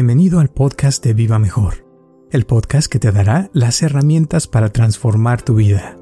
Bienvenido 0.00 0.38
al 0.38 0.48
podcast 0.48 1.04
de 1.04 1.12
Viva 1.12 1.40
Mejor, 1.40 1.84
el 2.30 2.46
podcast 2.46 2.88
que 2.88 3.00
te 3.00 3.10
dará 3.10 3.50
las 3.52 3.82
herramientas 3.82 4.46
para 4.46 4.68
transformar 4.68 5.42
tu 5.42 5.56
vida. 5.56 5.98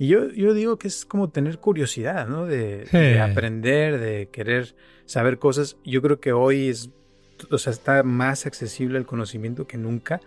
Y 0.00 0.08
yo, 0.08 0.28
yo 0.32 0.52
digo 0.52 0.76
que 0.76 0.88
es 0.88 1.04
como 1.04 1.30
tener 1.30 1.58
curiosidad, 1.60 2.26
¿no? 2.26 2.44
De, 2.44 2.84
de, 2.90 3.20
aprender, 3.20 4.00
de 4.00 4.30
querer 4.32 4.74
saber 5.04 5.38
cosas. 5.38 5.76
Yo 5.84 6.02
creo 6.02 6.18
que 6.18 6.32
hoy 6.32 6.66
es, 6.66 6.90
o 7.52 7.58
sea, 7.58 7.72
está 7.72 8.02
más 8.02 8.46
accesible 8.46 8.98
el 8.98 9.06
conocimiento 9.06 9.68
que 9.68 9.78
nunca. 9.78 10.20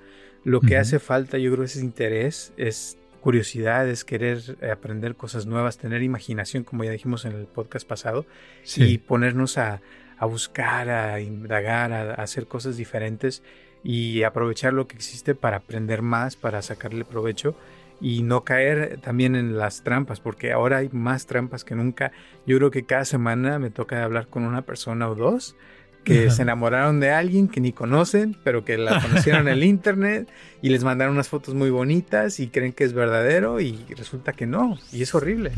Lo 0.46 0.62
que 0.62 0.78
hace 0.78 1.00
falta, 1.00 1.38
yo 1.40 1.52
creo, 1.52 1.66
es 1.66 1.76
interés, 1.76 2.54
es 2.56 2.98
curiosidad, 3.20 3.90
es 3.90 4.06
querer 4.06 4.40
aprender 4.72 5.16
cosas 5.18 5.46
nuevas, 5.46 5.78
tener 5.78 6.04
imaginación, 6.04 6.64
como 6.64 6.86
ya 6.86 6.92
dijimos 6.92 7.26
en 7.26 7.34
el 7.34 7.48
podcast 7.48 7.86
pasado, 7.86 8.26
Sí. 8.64 8.84
y 8.86 8.98
ponernos 8.98 9.58
a, 9.58 9.82
a 10.20 10.26
buscar, 10.26 10.90
a 10.90 11.20
indagar, 11.22 11.94
a, 11.94 12.12
a 12.12 12.24
hacer 12.24 12.48
cosas 12.48 12.78
diferentes 12.78 13.42
y 13.84 14.24
aprovechar 14.24 14.74
lo 14.74 14.88
que 14.88 14.96
existe 14.96 15.36
para 15.36 15.58
aprender 15.58 16.02
más, 16.02 16.36
para 16.36 16.62
sacarle 16.62 17.06
provecho 17.06 17.56
y 18.02 18.24
no 18.24 18.44
caer 18.44 19.00
también 19.02 19.36
en 19.36 19.58
las 19.58 19.84
trampas, 19.84 20.20
porque 20.20 20.52
ahora 20.52 20.78
hay 20.78 20.90
más 20.92 21.26
trampas 21.26 21.64
que 21.64 21.76
nunca. 21.76 22.12
Yo 22.46 22.58
creo 22.58 22.72
que 22.72 22.84
cada 22.84 23.06
semana 23.06 23.60
me 23.60 23.70
toca 23.70 24.04
hablar 24.04 24.28
con 24.28 24.44
una 24.44 24.62
persona 24.62 25.10
o 25.10 25.16
dos 25.16 25.56
que 26.04 26.28
Ajá. 26.28 26.36
se 26.36 26.42
enamoraron 26.44 27.02
de 27.02 27.12
alguien 27.12 27.50
que 27.50 27.60
ni 27.60 27.74
conocen, 27.74 28.38
pero 28.44 28.64
que 28.64 28.78
la 28.78 29.02
conocieron 29.02 29.48
en 29.48 29.54
el 29.54 29.64
internet 29.66 30.30
y 30.62 30.70
les 30.70 30.84
mandaron 30.84 31.14
unas 31.14 31.28
fotos 31.28 31.56
muy 31.56 31.70
bonitas 31.70 32.40
y 32.40 32.48
creen 32.48 32.72
que 32.72 32.86
es 32.86 32.94
verdadero 32.94 33.60
y 33.60 33.86
resulta 33.98 34.32
que 34.32 34.46
no, 34.46 34.78
y 34.94 35.02
es 35.02 35.14
horrible. 35.14 35.52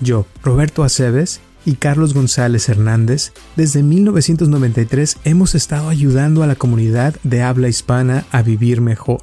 Yo, 0.00 0.26
Roberto 0.42 0.82
Aceves 0.82 1.40
y 1.64 1.76
Carlos 1.76 2.14
González 2.14 2.68
Hernández, 2.68 3.32
desde 3.56 3.82
1993 3.82 5.18
hemos 5.24 5.54
estado 5.54 5.88
ayudando 5.88 6.42
a 6.42 6.46
la 6.46 6.54
comunidad 6.54 7.14
de 7.22 7.42
habla 7.42 7.68
hispana 7.68 8.24
a 8.32 8.42
vivir 8.42 8.80
mejor. 8.80 9.22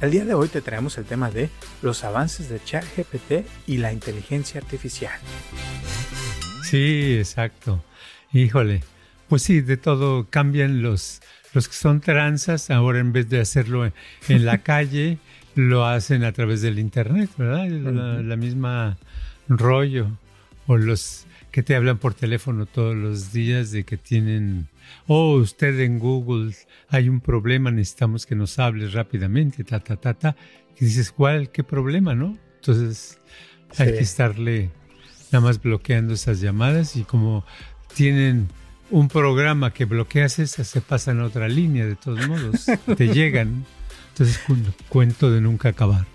El 0.00 0.12
día 0.12 0.24
de 0.24 0.34
hoy 0.34 0.48
te 0.48 0.60
traemos 0.60 0.96
el 0.98 1.04
tema 1.04 1.30
de 1.30 1.50
los 1.82 2.04
avances 2.04 2.48
de 2.48 2.62
ChatGPT 2.62 3.46
y 3.66 3.78
la 3.78 3.92
inteligencia 3.92 4.60
artificial. 4.60 5.18
Sí, 6.62 7.16
exacto. 7.18 7.82
Híjole. 8.32 8.82
Pues 9.28 9.42
sí, 9.42 9.60
de 9.60 9.76
todo 9.76 10.28
cambian 10.30 10.82
los, 10.82 11.20
los 11.52 11.68
que 11.68 11.74
son 11.74 12.00
tranzas. 12.00 12.70
Ahora 12.70 13.00
en 13.00 13.12
vez 13.12 13.28
de 13.28 13.40
hacerlo 13.40 13.86
en, 13.86 13.92
en 14.28 14.44
la 14.44 14.58
calle, 14.62 15.18
lo 15.54 15.84
hacen 15.84 16.22
a 16.22 16.32
través 16.32 16.62
del 16.62 16.78
internet, 16.78 17.30
¿verdad? 17.36 17.68
La 18.22 18.36
misma 18.36 18.96
rollo. 19.48 20.06
O 20.66 20.76
los 20.76 21.26
que 21.50 21.62
te 21.62 21.74
hablan 21.74 21.98
por 21.98 22.14
teléfono 22.14 22.66
todos 22.66 22.94
los 22.96 23.32
días 23.32 23.70
de 23.70 23.84
que 23.84 23.96
tienen, 23.96 24.68
oh, 25.06 25.34
usted 25.36 25.78
en 25.80 25.98
Google 25.98 26.54
hay 26.88 27.08
un 27.08 27.20
problema, 27.20 27.70
necesitamos 27.70 28.26
que 28.26 28.34
nos 28.34 28.58
hables 28.58 28.92
rápidamente, 28.92 29.64
ta, 29.64 29.80
ta, 29.80 29.96
ta, 29.96 30.14
ta. 30.14 30.36
Y 30.78 30.84
dices, 30.84 31.10
¿cuál? 31.12 31.50
¿Qué 31.50 31.64
problema, 31.64 32.14
no? 32.14 32.36
Entonces 32.56 33.18
hay 33.78 33.92
que 33.92 34.00
estarle 34.00 34.70
nada 35.32 35.44
más 35.44 35.60
bloqueando 35.60 36.14
esas 36.14 36.40
llamadas 36.40 36.96
y 36.96 37.04
como 37.04 37.44
tienen 37.94 38.48
un 38.90 39.08
programa 39.08 39.72
que 39.72 39.84
bloqueas 39.84 40.38
esa, 40.38 40.64
se 40.64 40.80
pasan 40.80 41.20
a 41.20 41.24
otra 41.24 41.48
línea 41.48 41.84
de 41.86 41.96
todos 41.96 42.26
modos, 42.26 42.66
te 42.96 43.08
llegan. 43.14 43.64
Entonces, 44.10 44.38
cu- 44.38 44.56
cuento 44.88 45.30
de 45.30 45.40
nunca 45.40 45.68
acabar. 45.70 46.06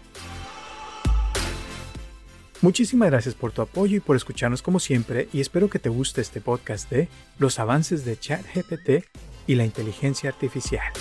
Muchísimas 2.63 3.11
gracias 3.11 3.35
por 3.35 3.51
tu 3.51 3.61
apoyo 3.61 3.97
y 3.97 3.99
por 3.99 4.15
escucharnos 4.15 4.61
como 4.61 4.79
siempre 4.79 5.27
y 5.33 5.41
espero 5.41 5.69
que 5.69 5.79
te 5.79 5.89
guste 5.89 6.21
este 6.21 6.39
podcast 6.39 6.89
de 6.89 7.09
los 7.37 7.59
avances 7.59 8.05
de 8.05 8.17
ChatGPT 8.17 9.05
y 9.47 9.55
la 9.55 9.65
inteligencia 9.65 10.29
artificial. 10.29 10.93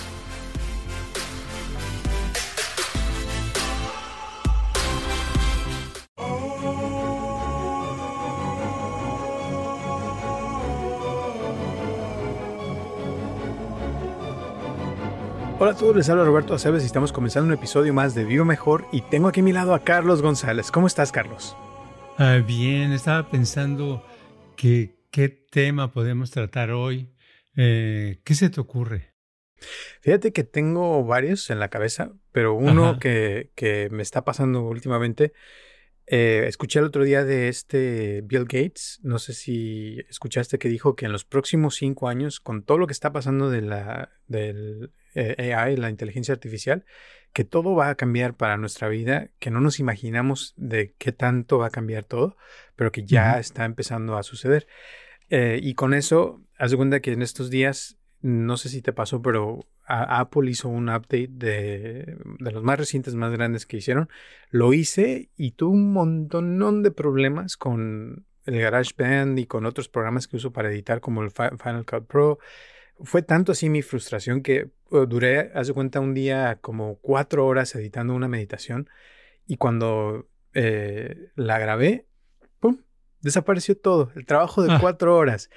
Hola 15.59 15.71
a 15.71 15.77
todos, 15.77 15.95
les 15.95 16.09
habla 16.09 16.25
Roberto 16.25 16.55
Aceves 16.55 16.81
y 16.83 16.87
estamos 16.87 17.13
comenzando 17.13 17.47
un 17.47 17.53
episodio 17.53 17.93
más 17.93 18.15
de 18.15 18.25
Vivo 18.25 18.43
Mejor 18.43 18.87
y 18.91 19.01
tengo 19.01 19.27
aquí 19.27 19.41
a 19.41 19.43
mi 19.43 19.53
lado 19.53 19.75
a 19.75 19.83
Carlos 19.83 20.21
González. 20.21 20.71
¿Cómo 20.71 20.87
estás, 20.87 21.11
Carlos? 21.11 21.55
Ah, 22.17 22.39
bien, 22.45 22.91
estaba 22.91 23.29
pensando 23.29 24.03
que 24.57 24.97
qué 25.11 25.29
tema 25.29 25.91
podemos 25.91 26.31
tratar 26.31 26.71
hoy. 26.71 27.13
Eh, 27.55 28.19
¿Qué 28.23 28.33
se 28.33 28.49
te 28.49 28.59
ocurre? 28.59 29.13
Fíjate 30.01 30.33
que 30.33 30.43
tengo 30.43 31.05
varios 31.05 31.49
en 31.51 31.59
la 31.59 31.69
cabeza, 31.69 32.11
pero 32.31 32.55
uno 32.55 32.97
que, 32.99 33.51
que 33.55 33.89
me 33.91 34.01
está 34.01 34.25
pasando 34.25 34.63
últimamente, 34.63 35.33
eh, 36.07 36.45
escuché 36.47 36.79
el 36.79 36.85
otro 36.85 37.03
día 37.03 37.23
de 37.23 37.47
este 37.47 38.21
Bill 38.25 38.43
Gates, 38.43 38.99
no 39.03 39.19
sé 39.19 39.33
si 39.33 39.99
escuchaste 40.09 40.59
que 40.59 40.67
dijo 40.67 40.95
que 40.95 41.05
en 41.05 41.13
los 41.13 41.23
próximos 41.23 41.75
cinco 41.75 42.09
años, 42.09 42.39
con 42.39 42.63
todo 42.63 42.77
lo 42.77 42.87
que 42.87 42.93
está 42.93 43.13
pasando 43.13 43.49
de 43.49 43.61
la, 43.61 44.09
del 44.27 44.91
eh, 45.15 45.53
AI, 45.53 45.77
la 45.77 45.89
inteligencia 45.89 46.33
artificial, 46.33 46.85
que 47.33 47.43
todo 47.43 47.75
va 47.75 47.89
a 47.89 47.95
cambiar 47.95 48.35
para 48.35 48.57
nuestra 48.57 48.87
vida, 48.89 49.29
que 49.39 49.51
no 49.51 49.59
nos 49.59 49.79
imaginamos 49.79 50.53
de 50.57 50.93
qué 50.97 51.11
tanto 51.11 51.57
va 51.57 51.67
a 51.67 51.71
cambiar 51.71 52.03
todo, 52.03 52.37
pero 52.75 52.91
que 52.91 53.05
ya 53.05 53.39
está 53.39 53.65
empezando 53.65 54.17
a 54.17 54.23
suceder. 54.23 54.67
Eh, 55.29 55.59
y 55.61 55.73
con 55.75 55.93
eso, 55.93 56.41
haz 56.57 56.71
de 56.71 56.77
cuenta 56.77 56.99
que 57.01 57.11
en 57.13 57.21
estos 57.21 57.49
días, 57.49 57.97
no 58.21 58.57
sé 58.57 58.69
si 58.69 58.81
te 58.81 58.93
pasó, 58.93 59.21
pero 59.21 59.67
a- 59.85 60.19
Apple 60.19 60.49
hizo 60.49 60.69
un 60.69 60.89
update 60.89 61.29
de, 61.31 62.17
de 62.39 62.51
los 62.51 62.63
más 62.63 62.77
recientes, 62.79 63.15
más 63.15 63.31
grandes 63.31 63.65
que 63.65 63.77
hicieron. 63.77 64.09
Lo 64.49 64.73
hice 64.73 65.29
y 65.35 65.51
tuve 65.51 65.73
un 65.75 65.93
montón 65.93 66.83
de 66.83 66.91
problemas 66.91 67.57
con 67.57 68.25
el 68.45 68.59
GarageBand 68.59 69.39
y 69.39 69.45
con 69.45 69.65
otros 69.65 69.89
programas 69.89 70.27
que 70.27 70.37
uso 70.37 70.51
para 70.53 70.69
editar, 70.71 70.99
como 71.01 71.23
el 71.23 71.31
Fi- 71.31 71.55
Final 71.61 71.85
Cut 71.85 72.05
Pro. 72.07 72.39
Fue 73.01 73.21
tanto 73.21 73.51
así 73.51 73.69
mi 73.69 73.81
frustración 73.81 74.41
que 74.41 74.69
duré, 74.89 75.51
haz 75.55 75.67
de 75.67 75.73
cuenta, 75.73 75.99
un 75.99 76.13
día 76.13 76.59
como 76.61 76.97
cuatro 76.99 77.45
horas 77.45 77.73
editando 77.75 78.13
una 78.13 78.27
meditación 78.27 78.89
y 79.47 79.57
cuando 79.57 80.29
eh, 80.53 81.29
la 81.35 81.57
grabé, 81.59 82.05
¡pum! 82.59 82.77
Desapareció 83.21 83.75
todo, 83.77 84.11
el 84.15 84.25
trabajo 84.25 84.61
de 84.61 84.71
Ah. 84.73 84.77
cuatro 84.79 85.17
horas. 85.17 85.49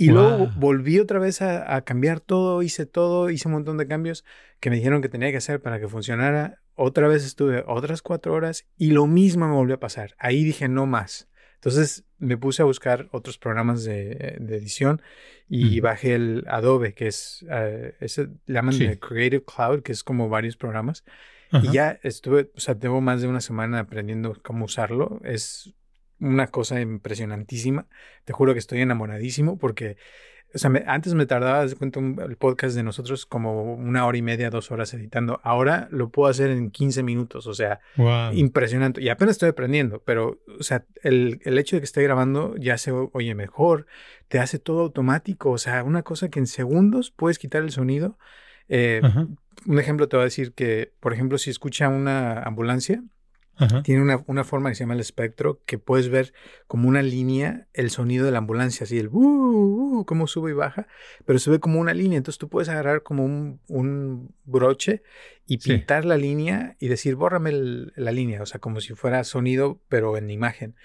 Y 0.00 0.10
luego 0.10 0.48
volví 0.56 1.00
otra 1.00 1.18
vez 1.18 1.42
a, 1.42 1.74
a 1.74 1.82
cambiar 1.82 2.20
todo, 2.20 2.62
hice 2.62 2.86
todo, 2.86 3.30
hice 3.30 3.48
un 3.48 3.54
montón 3.54 3.78
de 3.78 3.88
cambios 3.88 4.24
que 4.60 4.70
me 4.70 4.76
dijeron 4.76 5.02
que 5.02 5.08
tenía 5.08 5.32
que 5.32 5.38
hacer 5.38 5.60
para 5.60 5.80
que 5.80 5.88
funcionara. 5.88 6.62
Otra 6.74 7.08
vez 7.08 7.24
estuve 7.24 7.64
otras 7.66 8.00
cuatro 8.00 8.32
horas 8.32 8.64
y 8.76 8.92
lo 8.92 9.08
mismo 9.08 9.48
me 9.48 9.54
volvió 9.54 9.74
a 9.74 9.80
pasar. 9.80 10.14
Ahí 10.18 10.44
dije 10.44 10.68
no 10.68 10.86
más. 10.86 11.28
Entonces 11.58 12.04
me 12.18 12.36
puse 12.36 12.62
a 12.62 12.64
buscar 12.64 13.08
otros 13.10 13.36
programas 13.36 13.82
de, 13.84 14.36
de 14.38 14.56
edición 14.56 15.02
y 15.48 15.80
bajé 15.80 16.14
el 16.14 16.44
Adobe, 16.46 16.94
que 16.94 17.08
es, 17.08 17.44
eh, 17.50 17.94
ese 18.00 18.28
llaman 18.46 18.74
Sí. 18.74 18.86
Creative 18.96 19.44
Cloud, 19.44 19.82
que 19.82 19.92
es 19.92 20.04
como 20.04 20.28
varios 20.28 20.56
programas. 20.56 21.04
Ajá. 21.50 21.66
Y 21.66 21.72
ya 21.72 21.98
estuve, 22.02 22.50
o 22.54 22.60
sea, 22.60 22.78
tengo 22.78 23.00
más 23.00 23.22
de 23.22 23.28
una 23.28 23.40
semana 23.40 23.80
aprendiendo 23.80 24.36
cómo 24.42 24.66
usarlo. 24.66 25.20
Es 25.24 25.74
una 26.20 26.48
cosa 26.48 26.80
impresionantísima. 26.80 27.86
Te 28.24 28.32
juro 28.32 28.52
que 28.52 28.58
estoy 28.60 28.80
enamoradísimo 28.80 29.58
porque 29.58 29.96
o 30.54 30.58
sea, 30.58 30.70
antes 30.86 31.14
me 31.14 31.26
tardaba, 31.26 31.66
de 31.66 31.76
cuenta, 31.76 32.00
el 32.00 32.36
podcast 32.36 32.74
de 32.74 32.82
nosotros 32.82 33.26
como 33.26 33.74
una 33.74 34.06
hora 34.06 34.16
y 34.16 34.22
media, 34.22 34.48
dos 34.48 34.70
horas 34.70 34.94
editando. 34.94 35.40
Ahora 35.42 35.88
lo 35.90 36.08
puedo 36.08 36.30
hacer 36.30 36.50
en 36.50 36.70
15 36.70 37.02
minutos, 37.02 37.46
o 37.46 37.54
sea, 37.54 37.80
impresionante. 38.32 39.02
Y 39.02 39.10
apenas 39.10 39.32
estoy 39.32 39.50
aprendiendo, 39.50 40.02
pero, 40.04 40.38
o 40.58 40.62
sea, 40.62 40.84
el, 41.02 41.40
el, 41.44 41.58
hecho 41.58 41.76
de 41.76 41.80
que 41.80 41.84
esté 41.84 42.02
grabando 42.02 42.56
ya 42.56 42.78
se 42.78 42.92
oye 42.92 43.34
mejor, 43.34 43.86
te 44.28 44.38
hace 44.38 44.58
todo 44.58 44.80
automático, 44.80 45.50
o 45.50 45.58
sea, 45.58 45.84
una 45.84 46.02
cosa 46.02 46.30
que 46.30 46.38
en 46.38 46.46
segundos 46.46 47.10
puedes 47.10 47.38
quitar 47.38 47.62
el 47.62 47.70
sonido. 47.70 48.18
Eh, 48.68 49.02
un 49.66 49.78
ejemplo 49.78 50.08
te 50.08 50.16
voy 50.16 50.22
a 50.22 50.24
decir 50.24 50.52
que, 50.52 50.92
por 51.00 51.12
ejemplo, 51.12 51.36
si 51.38 51.50
escucha 51.50 51.88
una 51.88 52.42
ambulancia, 52.42 53.02
tiene 53.82 54.02
una, 54.02 54.22
una, 54.26 54.44
forma 54.44 54.68
que 54.68 54.76
se 54.76 54.84
llama 54.84 54.94
el 54.94 55.00
espectro, 55.00 55.60
que 55.66 55.78
puedes 55.78 56.08
ver 56.08 56.32
como 56.66 56.88
una 56.88 57.02
línea 57.02 57.66
el 57.72 57.90
sonido 57.90 58.24
de 58.24 58.32
la 58.32 58.38
ambulancia, 58.38 58.84
así 58.84 58.98
el 58.98 59.08
uh, 59.08 59.98
uh, 59.98 60.04
cómo 60.04 60.26
sube 60.26 60.50
y 60.50 60.54
baja, 60.54 60.86
pero 61.24 61.38
se 61.38 61.50
ve 61.50 61.58
como 61.58 61.80
una 61.80 61.94
línea. 61.94 62.18
Entonces 62.18 62.38
tú 62.38 62.48
puedes 62.48 62.68
agarrar 62.68 63.02
como 63.02 63.24
un, 63.24 63.60
un 63.66 64.34
broche 64.44 65.02
y 65.46 65.58
pintar 65.58 66.04
la 66.04 66.16
línea 66.16 66.76
y 66.78 66.88
decir, 66.88 67.16
bórrame 67.16 67.52
la 67.96 68.12
línea, 68.12 68.42
o 68.42 68.46
sea, 68.46 68.60
como 68.60 68.80
si 68.80 68.94
fuera 68.94 69.24
sonido, 69.24 69.80
pero 69.88 70.16
en 70.16 70.30
imagen. 70.30 70.76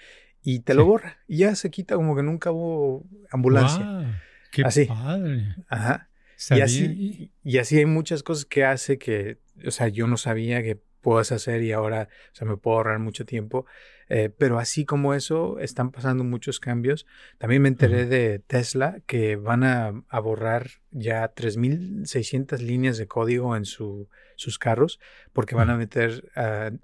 Y 0.42 0.60
te 0.60 0.74
lo 0.74 0.84
borra. 0.84 1.18
Y 1.26 1.38
ya 1.38 1.54
se 1.54 1.70
quita 1.70 1.94
como 1.96 2.16
que 2.16 2.22
nunca 2.22 2.50
hubo 2.50 3.06
ambulancia. 3.30 4.20
¡Qué 4.50 4.62
así. 4.62 4.84
padre! 4.86 5.56
Ajá. 5.68 6.08
Y 6.50 6.60
así, 6.60 7.32
y 7.42 7.58
así 7.58 7.78
hay 7.78 7.86
muchas 7.86 8.22
cosas 8.22 8.44
que 8.44 8.64
hace 8.64 8.98
que, 8.98 9.38
o 9.66 9.70
sea, 9.70 9.88
yo 9.88 10.06
no 10.06 10.16
sabía 10.16 10.62
que 10.62 10.80
puedas 11.04 11.30
hacer 11.30 11.62
y 11.62 11.70
ahora, 11.70 12.08
o 12.32 12.34
sea, 12.34 12.48
me 12.48 12.56
puedo 12.56 12.78
ahorrar 12.78 12.98
mucho 12.98 13.24
tiempo. 13.24 13.66
Eh, 14.08 14.30
pero 14.36 14.58
así 14.58 14.84
como 14.84 15.14
eso, 15.14 15.58
están 15.60 15.90
pasando 15.90 16.24
muchos 16.24 16.60
cambios. 16.60 17.06
También 17.38 17.62
me 17.62 17.68
enteré 17.68 18.06
de 18.06 18.38
Tesla 18.38 19.00
que 19.06 19.36
van 19.36 19.64
a, 19.64 20.04
borrar 20.20 20.70
ya 20.90 21.34
3.600 21.34 22.58
líneas 22.58 22.98
de 22.98 23.06
código 23.06 23.56
en 23.56 23.64
su, 23.64 24.08
sus 24.36 24.58
carros 24.58 25.00
porque 25.32 25.54
van 25.54 25.70
a 25.70 25.76
meter 25.76 26.30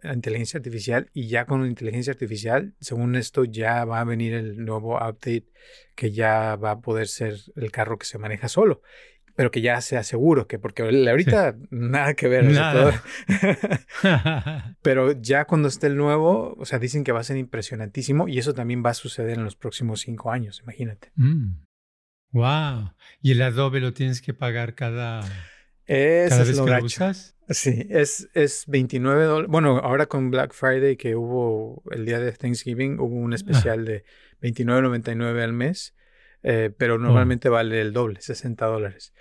inteligencia 0.02 0.58
artificial 0.58 1.10
y 1.12 1.28
ya 1.28 1.46
con 1.46 1.66
inteligencia 1.66 2.12
artificial, 2.12 2.74
según 2.80 3.16
esto, 3.16 3.44
ya 3.44 3.84
va 3.84 4.00
a 4.00 4.04
venir 4.04 4.34
el 4.34 4.64
nuevo 4.64 4.96
update 4.96 5.46
que 5.94 6.12
ya 6.12 6.56
va 6.56 6.72
a 6.72 6.80
poder 6.80 7.08
ser 7.08 7.36
el 7.56 7.70
carro 7.70 7.98
que 7.98 8.06
se 8.06 8.18
maneja 8.18 8.48
solo 8.48 8.82
pero 9.34 9.50
que 9.50 9.60
ya 9.60 9.80
sea 9.80 10.02
seguro, 10.02 10.46
que 10.46 10.58
porque 10.58 10.82
ahorita 10.82 11.56
nada 11.70 12.14
que 12.14 12.28
ver. 12.28 12.44
Nada. 12.44 13.02
pero 14.82 15.12
ya 15.20 15.44
cuando 15.46 15.68
esté 15.68 15.86
el 15.86 15.96
nuevo, 15.96 16.54
o 16.58 16.64
sea, 16.64 16.78
dicen 16.78 17.04
que 17.04 17.12
va 17.12 17.20
a 17.20 17.24
ser 17.24 17.36
impresionantísimo 17.36 18.28
y 18.28 18.38
eso 18.38 18.54
también 18.54 18.82
va 18.84 18.90
a 18.90 18.94
suceder 18.94 19.38
en 19.38 19.44
los 19.44 19.56
próximos 19.56 20.00
cinco 20.00 20.30
años, 20.30 20.60
imagínate. 20.62 21.12
Wow. 22.32 22.82
Mm. 22.82 22.90
¿Y 23.22 23.32
el 23.32 23.42
Adobe 23.42 23.80
lo 23.80 23.92
tienes 23.92 24.20
que 24.22 24.34
pagar 24.34 24.74
cada, 24.74 25.22
es 25.90 26.38
vez 26.38 26.60
que 26.60 26.70
lo 26.70 26.84
usas? 26.84 27.34
Sí, 27.48 27.84
es, 27.90 28.28
es 28.34 28.64
29 28.68 29.24
dólares. 29.24 29.50
Bueno, 29.50 29.78
ahora 29.78 30.06
con 30.06 30.30
Black 30.30 30.52
Friday 30.52 30.96
que 30.96 31.16
hubo 31.16 31.82
el 31.90 32.06
día 32.06 32.20
de 32.20 32.30
Thanksgiving, 32.30 33.00
hubo 33.00 33.16
un 33.16 33.32
especial 33.32 33.84
de 33.84 34.04
29.99 34.40 35.42
al 35.42 35.52
mes. 35.52 35.96
Eh, 36.42 36.70
pero 36.76 36.94
oh. 36.94 36.98
normalmente 36.98 37.48
vale 37.48 37.80
el 37.80 37.92
doble, 37.92 38.20
60 38.20 38.66
dólares. 38.66 39.12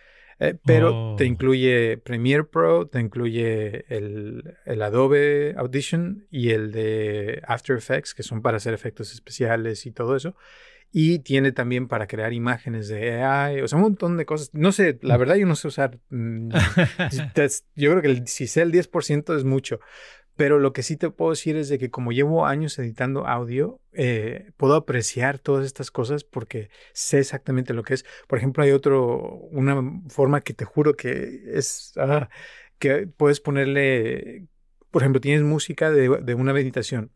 Eh, 0.42 0.58
pero 0.66 1.16
te 1.18 1.26
oh. 1.26 1.28
incluye 1.28 1.98
Premiere 1.98 2.46
Pro, 2.46 2.88
te 2.88 3.00
incluye 3.02 3.84
el, 3.94 4.58
el, 4.66 4.82
Adobe 4.82 5.54
Audition 5.58 6.28
y 6.32 6.52
el 6.52 6.72
de 6.72 7.42
After 7.46 7.76
Effects, 7.76 8.14
que 8.14 8.24
son 8.24 8.42
para 8.42 8.58
hacer 8.58 8.74
efectos 8.74 9.14
especiales 9.14 9.86
y 9.86 9.92
todo 9.92 10.16
eso. 10.16 10.36
Y 10.92 11.20
tiene 11.20 11.52
también 11.52 11.88
para 11.88 12.08
crear 12.08 12.34
imágenes 12.34 12.88
de 12.88 13.22
AI, 13.22 13.62
o 13.62 13.68
sea, 13.68 13.78
un 13.78 13.84
montón 13.84 14.18
de 14.18 14.26
cosas. 14.26 14.50
No 14.54 14.72
sé, 14.72 14.98
la 15.02 15.18
mm. 15.18 15.20
verdad 15.20 15.36
yo 15.36 15.46
no 15.46 15.56
sé 15.56 15.68
usar. 15.68 16.00
Mm, 16.10 16.50
yo 17.76 17.92
creo 17.92 18.02
que 18.02 18.26
si 18.26 18.48
sé 18.48 18.62
el 18.62 18.72
10% 18.72 19.38
es 19.38 19.44
mucho. 19.44 19.82
Pero 20.40 20.58
lo 20.58 20.72
que 20.72 20.84
sí 20.84 20.96
te 20.96 21.10
puedo 21.10 21.32
decir 21.32 21.58
es 21.58 21.68
de 21.68 21.78
que 21.78 21.92
como 21.92 22.14
llevo 22.14 22.46
años 22.46 22.80
editando 22.80 23.28
audio, 23.28 23.82
eh, 23.92 24.52
puedo 24.56 24.76
apreciar 24.76 25.38
todas 25.38 25.66
estas 25.66 25.92
cosas 25.92 26.24
porque 26.24 26.70
sé 26.94 27.20
exactamente 27.20 27.74
lo 27.74 27.84
que 27.84 27.96
es. 27.96 28.06
Por 28.26 28.38
ejemplo, 28.38 28.64
hay 28.64 28.72
otro, 28.72 29.18
una 29.52 29.84
forma 30.08 30.40
que 30.40 30.54
te 30.54 30.64
juro 30.64 30.96
que 30.96 31.42
es, 31.56 31.92
ah, 31.98 32.30
que 32.78 33.06
puedes 33.06 33.42
ponerle, 33.42 34.48
por 34.92 35.02
ejemplo, 35.02 35.20
tienes 35.20 35.42
música 35.42 35.92
de, 35.92 36.08
de 36.08 36.36
una 36.36 36.54
meditación 36.54 37.12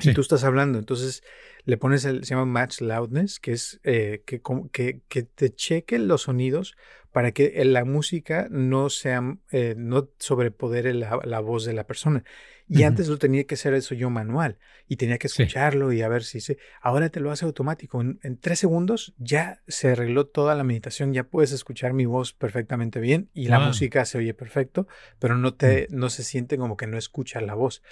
y 0.00 0.14
tú 0.14 0.20
estás 0.20 0.44
hablando, 0.44 0.78
entonces 0.78 1.22
le 1.64 1.76
pones 1.76 2.04
el, 2.04 2.24
se 2.24 2.34
llama 2.34 2.46
match 2.46 2.80
loudness, 2.80 3.38
que 3.38 3.52
es 3.52 3.80
eh, 3.84 4.22
que, 4.26 4.40
que, 4.72 5.00
que, 5.08 5.22
te 5.22 5.54
cheque 5.54 5.98
los 5.98 6.22
sonidos 6.22 6.76
para 7.12 7.32
que 7.32 7.62
la 7.64 7.84
música 7.84 8.48
no 8.50 8.88
sea, 8.90 9.22
eh, 9.50 9.74
no 9.76 10.08
sobrepodere 10.18 10.94
la, 10.94 11.20
la, 11.24 11.40
voz 11.40 11.64
de 11.64 11.74
la 11.74 11.86
persona. 11.86 12.24
Y 12.68 12.84
antes 12.84 13.08
lo 13.08 13.18
tenía 13.18 13.44
que 13.44 13.54
hacer 13.54 13.74
eso 13.74 13.94
yo 13.94 14.08
manual 14.08 14.58
y 14.88 14.96
tenía 14.96 15.18
que 15.18 15.26
escucharlo 15.26 15.92
y 15.92 16.00
a 16.00 16.08
ver 16.08 16.24
si 16.24 16.40
se... 16.40 16.56
Ahora 16.80 17.10
te 17.10 17.20
lo 17.20 17.30
hace 17.30 17.44
automático. 17.44 18.00
En, 18.00 18.38
tres 18.40 18.60
segundos 18.60 19.14
ya 19.18 19.60
se 19.68 19.90
arregló 19.90 20.26
toda 20.26 20.54
la 20.54 20.64
meditación, 20.64 21.12
ya 21.12 21.24
puedes 21.24 21.52
escuchar 21.52 21.92
mi 21.92 22.06
voz 22.06 22.32
perfectamente 22.32 22.98
bien 22.98 23.28
y 23.34 23.48
la 23.48 23.58
música 23.58 24.06
se 24.06 24.16
oye 24.16 24.32
perfecto, 24.32 24.86
pero 25.18 25.36
no, 25.36 25.52
te, 25.52 25.86
mm. 25.90 25.94
no 25.94 26.08
se 26.08 26.24
siente 26.24 26.56
como 26.56 26.78
que 26.78 26.86
no 26.86 26.96
escuchas 26.96 27.42
la 27.42 27.54
voz. 27.54 27.82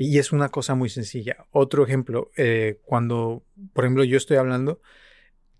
Y 0.00 0.18
es 0.18 0.30
una 0.30 0.48
cosa 0.48 0.76
muy 0.76 0.88
sencilla. 0.88 1.46
Otro 1.50 1.84
ejemplo, 1.84 2.30
eh, 2.36 2.78
cuando, 2.84 3.42
por 3.72 3.84
ejemplo, 3.84 4.04
yo 4.04 4.16
estoy 4.16 4.36
hablando, 4.36 4.80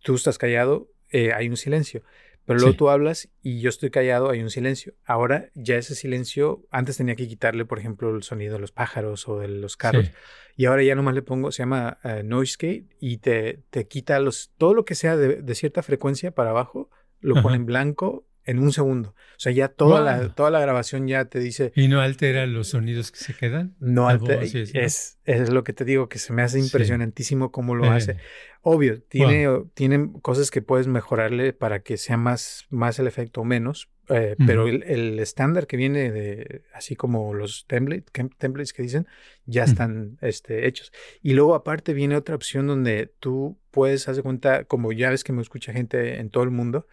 tú 0.01 0.15
estás 0.15 0.39
callado, 0.39 0.89
eh, 1.11 1.33
hay 1.33 1.49
un 1.49 1.57
silencio. 1.57 2.05
Pero 2.47 2.61
luego 2.61 2.77
tú 2.77 2.89
hablas 2.89 3.29
y 3.43 3.61
yo 3.61 3.69
estoy 3.69 3.91
callado, 3.91 4.31
hay 4.31 4.41
un 4.41 4.49
silencio. 4.49 4.95
Ahora 5.05 5.51
ya 5.55 5.77
ese 5.77 5.97
silencio, 5.97 6.65
antes 6.71 6.97
tenía 6.97 7.17
que 7.17 7.27
quitarle, 7.27 7.65
por 7.65 7.81
ejemplo, 7.81 8.15
el 8.15 8.23
sonido 8.23 8.55
de 8.55 8.61
los 8.61 8.71
pájaros 8.71 9.29
o 9.29 9.41
de 9.41 9.49
los 9.49 9.77
carros. 9.77 10.13
Y 10.57 10.67
ahora 10.67 10.85
ya 10.85 10.95
nomás 10.95 11.17
le 11.17 11.23
pongo, 11.23 11.51
se 11.51 11.63
llama 11.63 11.99
uh, 12.05 12.23
noise 12.23 12.57
gate 12.59 12.87
y 13.01 13.19
te, 13.19 13.65
te 13.71 13.89
quita 13.89 14.21
los, 14.21 14.53
todo 14.57 14.73
lo 14.73 14.85
que 14.85 14.95
sea 14.95 15.17
de, 15.17 15.55
cierta 15.57 15.83
frecuencia 15.83 16.31
para 16.31 16.51
abajo, 16.51 16.89
lo 17.21 17.43
pone 17.43 17.57
en 17.57 17.67
blanco 17.67 18.25
en 18.49 18.59
un 18.61 18.73
segundo. 18.73 19.11
O 19.11 19.41
sea, 19.41 19.53
ya 19.53 19.69
toda, 19.69 20.01
la, 20.01 20.35
toda 20.35 20.51
la 20.51 20.59
grabación 20.59 21.07
ya 21.07 21.27
te 21.27 21.39
dice... 21.39 21.71
¿Y 21.77 21.89
no 21.89 22.01
altera 22.01 22.47
los 22.47 22.69
sonidos 22.69 23.13
que 23.13 23.19
se 23.19 23.35
quedan? 23.35 23.77
No 23.79 24.09
altera. 24.09 24.43
Es, 24.43 25.19
es, 25.25 25.51
lo 25.51 25.65
que 25.65 25.75
te 25.75 25.85
digo, 25.85 26.09
que 26.09 26.19
se 26.19 26.33
me 26.33 26.43
hace 26.43 26.59
impresionantísimo 26.59 27.53
cómo 27.53 27.75
lo 27.75 27.91
hace. 27.91 28.13
Eh. 28.13 28.19
Obvio, 28.63 29.03
tiene, 29.03 29.47
tiene 29.75 30.11
cosas 30.23 30.51
que 30.51 30.63
puedes 30.63 30.87
mejorarle 30.87 31.53
para 31.53 31.81
que 31.81 31.99
sea 31.99 32.17
más, 32.17 32.67
más 32.71 32.99
el 32.99 33.07
efecto 33.07 33.43
o 33.43 33.45
menos, 33.45 33.91
eh, 34.09 34.35
pero 34.47 34.67
el 34.67 35.19
estándar 35.19 35.67
que 35.67 35.77
viene 35.77 36.11
de, 36.11 36.63
así 36.73 36.97
como 36.97 37.35
los 37.35 37.67
templates, 37.67 38.11
templates 38.39 38.73
que 38.73 38.83
dicen, 38.83 39.07
ya 39.45 39.65
están 39.65 40.17
este, 40.23 40.67
hechos. 40.67 40.91
Y 41.23 41.35
luego 41.35 41.55
aparte 41.55 41.93
viene 41.93 42.17
otra 42.17 42.35
opción 42.35 42.67
donde 42.67 43.13
tú 43.21 43.59
puedes, 43.71 44.09
hacer 44.09 44.23
cuenta, 44.23 44.65
como 44.65 44.93
ya 44.93 45.11
ves 45.11 45.23
que 45.23 45.35
me 45.35 45.43
escucha 45.43 45.75
gente 45.75 46.19
en 46.19 46.31
todo 46.31 46.45
el 46.45 46.51
mundo, 46.51 46.87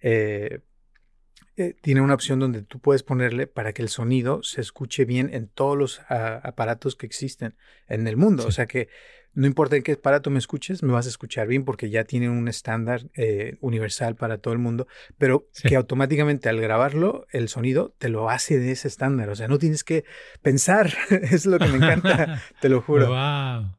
eh, 0.00 0.60
eh, 1.58 1.76
tiene 1.80 2.00
una 2.00 2.14
opción 2.14 2.38
donde 2.38 2.62
tú 2.62 2.78
puedes 2.78 3.02
ponerle 3.02 3.48
para 3.48 3.72
que 3.72 3.82
el 3.82 3.88
sonido 3.88 4.44
se 4.44 4.60
escuche 4.60 5.04
bien 5.04 5.30
en 5.34 5.48
todos 5.48 5.76
los 5.76 6.00
ah, 6.08 6.40
aparatos 6.44 6.94
que 6.94 7.04
existen 7.04 7.56
en 7.88 8.06
el 8.06 8.16
mundo. 8.16 8.46
O 8.46 8.52
sea 8.52 8.66
que 8.66 8.88
no 9.34 9.46
importa 9.46 9.74
en 9.76 9.82
qué 9.82 9.92
aparato 9.92 10.30
me 10.30 10.38
escuches, 10.38 10.84
me 10.84 10.92
vas 10.92 11.06
a 11.06 11.08
escuchar 11.08 11.48
bien 11.48 11.64
porque 11.64 11.90
ya 11.90 12.04
tiene 12.04 12.30
un 12.30 12.46
estándar 12.46 13.08
eh, 13.14 13.56
universal 13.60 14.14
para 14.14 14.38
todo 14.38 14.52
el 14.52 14.60
mundo, 14.60 14.86
pero 15.18 15.48
que 15.64 15.74
automáticamente 15.74 16.48
al 16.48 16.60
grabarlo, 16.60 17.26
el 17.32 17.48
sonido 17.48 17.94
te 17.98 18.08
lo 18.08 18.30
hace 18.30 18.58
de 18.58 18.72
ese 18.72 18.86
estándar. 18.86 19.28
O 19.30 19.34
sea, 19.34 19.48
no 19.48 19.58
tienes 19.58 19.84
que 19.84 20.04
pensar. 20.42 20.92
es 21.10 21.44
lo 21.44 21.58
que 21.58 21.66
me 21.66 21.76
encanta, 21.76 22.40
te 22.60 22.68
lo 22.68 22.82
juro. 22.82 23.08
Wow. 23.08 23.78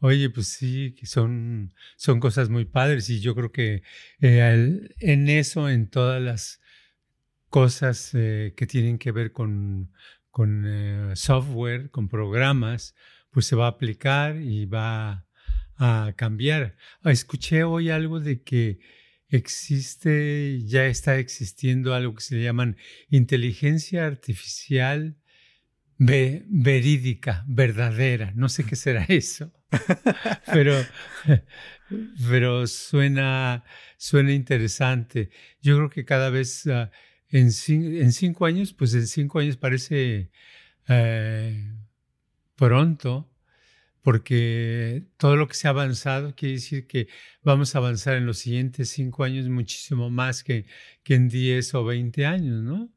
Oye, 0.00 0.28
pues 0.28 0.48
sí, 0.48 0.94
son, 1.04 1.72
son 1.96 2.20
cosas 2.20 2.50
muy 2.50 2.66
padres 2.66 3.08
y 3.08 3.20
yo 3.20 3.34
creo 3.34 3.52
que 3.52 3.82
eh, 4.20 4.90
en 4.98 5.28
eso, 5.30 5.70
en 5.70 5.88
todas 5.88 6.20
las 6.20 6.60
cosas 7.48 8.10
eh, 8.14 8.54
que 8.56 8.66
tienen 8.66 8.98
que 8.98 9.12
ver 9.12 9.32
con, 9.32 9.92
con 10.30 10.64
eh, 10.66 11.16
software, 11.16 11.90
con 11.90 12.08
programas, 12.08 12.94
pues 13.30 13.46
se 13.46 13.56
va 13.56 13.66
a 13.66 13.70
aplicar 13.70 14.36
y 14.36 14.66
va 14.66 15.26
a 15.76 16.12
cambiar. 16.16 16.76
Ah, 17.02 17.12
escuché 17.12 17.64
hoy 17.64 17.90
algo 17.90 18.20
de 18.20 18.42
que 18.42 18.78
existe, 19.28 20.60
ya 20.64 20.86
está 20.86 21.18
existiendo 21.18 21.94
algo 21.94 22.14
que 22.14 22.22
se 22.22 22.42
llaman 22.42 22.76
inteligencia 23.10 24.06
artificial 24.06 25.16
verídica, 25.98 27.44
verdadera. 27.46 28.32
No 28.34 28.48
sé 28.48 28.64
qué 28.64 28.76
será 28.76 29.04
eso, 29.08 29.52
pero, 30.52 30.74
pero 32.28 32.66
suena, 32.66 33.64
suena 33.96 34.32
interesante. 34.32 35.30
Yo 35.60 35.76
creo 35.76 35.90
que 35.90 36.04
cada 36.04 36.30
vez 36.30 36.66
ah, 36.66 36.90
en, 37.30 37.46
en, 37.46 38.12
cinco 38.12 38.46
años, 38.46 38.72
pues 38.72 38.94
en 38.94 39.06
cinco 39.06 39.38
años 39.38 39.56
parece 39.56 40.30
eh, 40.88 41.72
pronto, 42.54 43.30
porque 44.02 45.04
todo 45.16 45.36
lo 45.36 45.48
que 45.48 45.54
se 45.54 45.66
ha 45.66 45.70
avanzado 45.70 46.34
quiere 46.36 46.54
decir 46.54 46.86
que 46.86 47.08
vamos 47.42 47.74
a 47.74 47.78
avanzar 47.78 48.16
en 48.16 48.26
los 48.26 48.38
siguientes 48.38 48.90
cinco 48.90 49.24
años 49.24 49.48
muchísimo 49.48 50.10
más 50.10 50.44
que, 50.44 50.66
que 51.02 51.14
en 51.14 51.28
10 51.28 51.74
o 51.74 51.84
20 51.84 52.26
años, 52.26 52.62
¿no? 52.62 52.92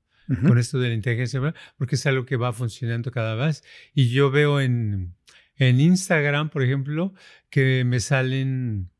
Con 0.47 0.59
esto 0.59 0.77
de 0.77 0.89
la 0.89 0.93
inteligencia, 0.93 1.41
porque 1.75 1.95
es 1.95 2.05
algo 2.05 2.23
que 2.23 2.35
va 2.35 2.53
funcionando 2.53 3.09
cada 3.09 3.33
vez. 3.33 3.63
Y 3.95 4.09
yo 4.09 4.29
veo 4.29 4.61
en, 4.61 5.15
en 5.55 5.81
Instagram, 5.81 6.51
por 6.51 6.61
ejemplo, 6.61 7.15
que 7.49 7.83
me 7.83 7.99
salen 7.99 8.91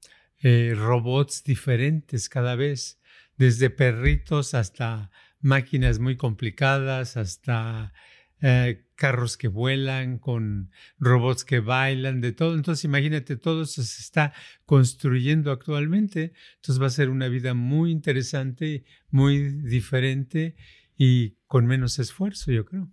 eh, 0.42 0.74
robots 0.76 1.44
diferentes 1.44 2.30
cada 2.30 2.56
vez, 2.56 2.99
desde 3.40 3.70
perritos 3.70 4.54
hasta 4.54 5.10
máquinas 5.40 5.98
muy 5.98 6.18
complicadas, 6.18 7.18
hasta 7.18 7.94
eh, 8.42 8.86
carros 8.96 9.38
que 9.38 9.48
vuelan, 9.48 10.20
con 10.20 10.72
robots 11.00 11.46
que 11.46 11.62
bailan, 11.62 12.20
de 12.20 12.34
todo. 12.34 12.54
Entonces, 12.54 12.84
imagínate, 12.84 13.38
todo 13.38 13.64
eso 13.64 13.82
se 13.82 14.02
está 14.02 14.34
construyendo 14.66 15.52
actualmente. 15.52 16.34
Entonces 16.58 16.82
va 16.82 16.88
a 16.88 16.92
ser 16.92 17.10
una 17.10 17.30
vida 17.30 17.54
muy 17.54 17.92
interesante, 17.92 18.84
muy 19.10 19.40
diferente 19.40 20.56
y 20.98 21.38
con 21.48 21.66
menos 21.66 21.98
esfuerzo, 21.98 22.52
yo 22.52 22.66
creo. 22.66 22.92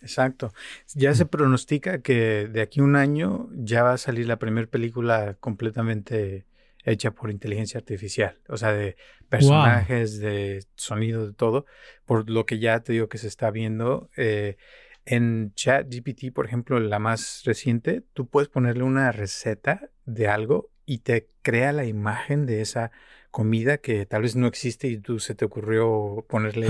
exacto. 0.00 0.52
Ya 0.94 1.14
se 1.14 1.26
pronostica 1.26 2.00
que 2.00 2.48
de 2.48 2.62
aquí 2.62 2.80
a 2.80 2.84
un 2.84 2.96
año 2.96 3.50
ya 3.54 3.82
va 3.82 3.92
a 3.92 3.98
salir 3.98 4.26
la 4.26 4.38
primera 4.38 4.66
película 4.66 5.36
completamente 5.40 6.47
hecha 6.90 7.10
por 7.10 7.30
inteligencia 7.30 7.78
artificial, 7.78 8.38
o 8.48 8.56
sea, 8.56 8.72
de 8.72 8.96
personajes, 9.28 10.18
de 10.18 10.64
sonido, 10.74 11.26
de 11.26 11.34
todo, 11.34 11.66
por 12.04 12.28
lo 12.30 12.46
que 12.46 12.58
ya 12.58 12.80
te 12.80 12.92
digo 12.92 13.08
que 13.08 13.18
se 13.18 13.28
está 13.28 13.50
viendo. 13.50 14.10
Eh, 14.16 14.56
en 15.04 15.52
ChatGPT, 15.54 16.32
por 16.34 16.46
ejemplo, 16.46 16.78
la 16.80 16.98
más 16.98 17.42
reciente, 17.44 18.02
tú 18.12 18.28
puedes 18.28 18.48
ponerle 18.48 18.82
una 18.82 19.10
receta 19.10 19.90
de 20.04 20.28
algo 20.28 20.70
y 20.84 20.98
te 20.98 21.28
crea 21.42 21.72
la 21.72 21.84
imagen 21.84 22.46
de 22.46 22.60
esa 22.60 22.90
comida 23.30 23.78
que 23.78 24.06
tal 24.06 24.22
vez 24.22 24.36
no 24.36 24.46
existe 24.46 24.88
y 24.88 24.98
tú 24.98 25.18
se 25.18 25.34
te 25.34 25.44
ocurrió 25.44 26.24
ponerle 26.28 26.68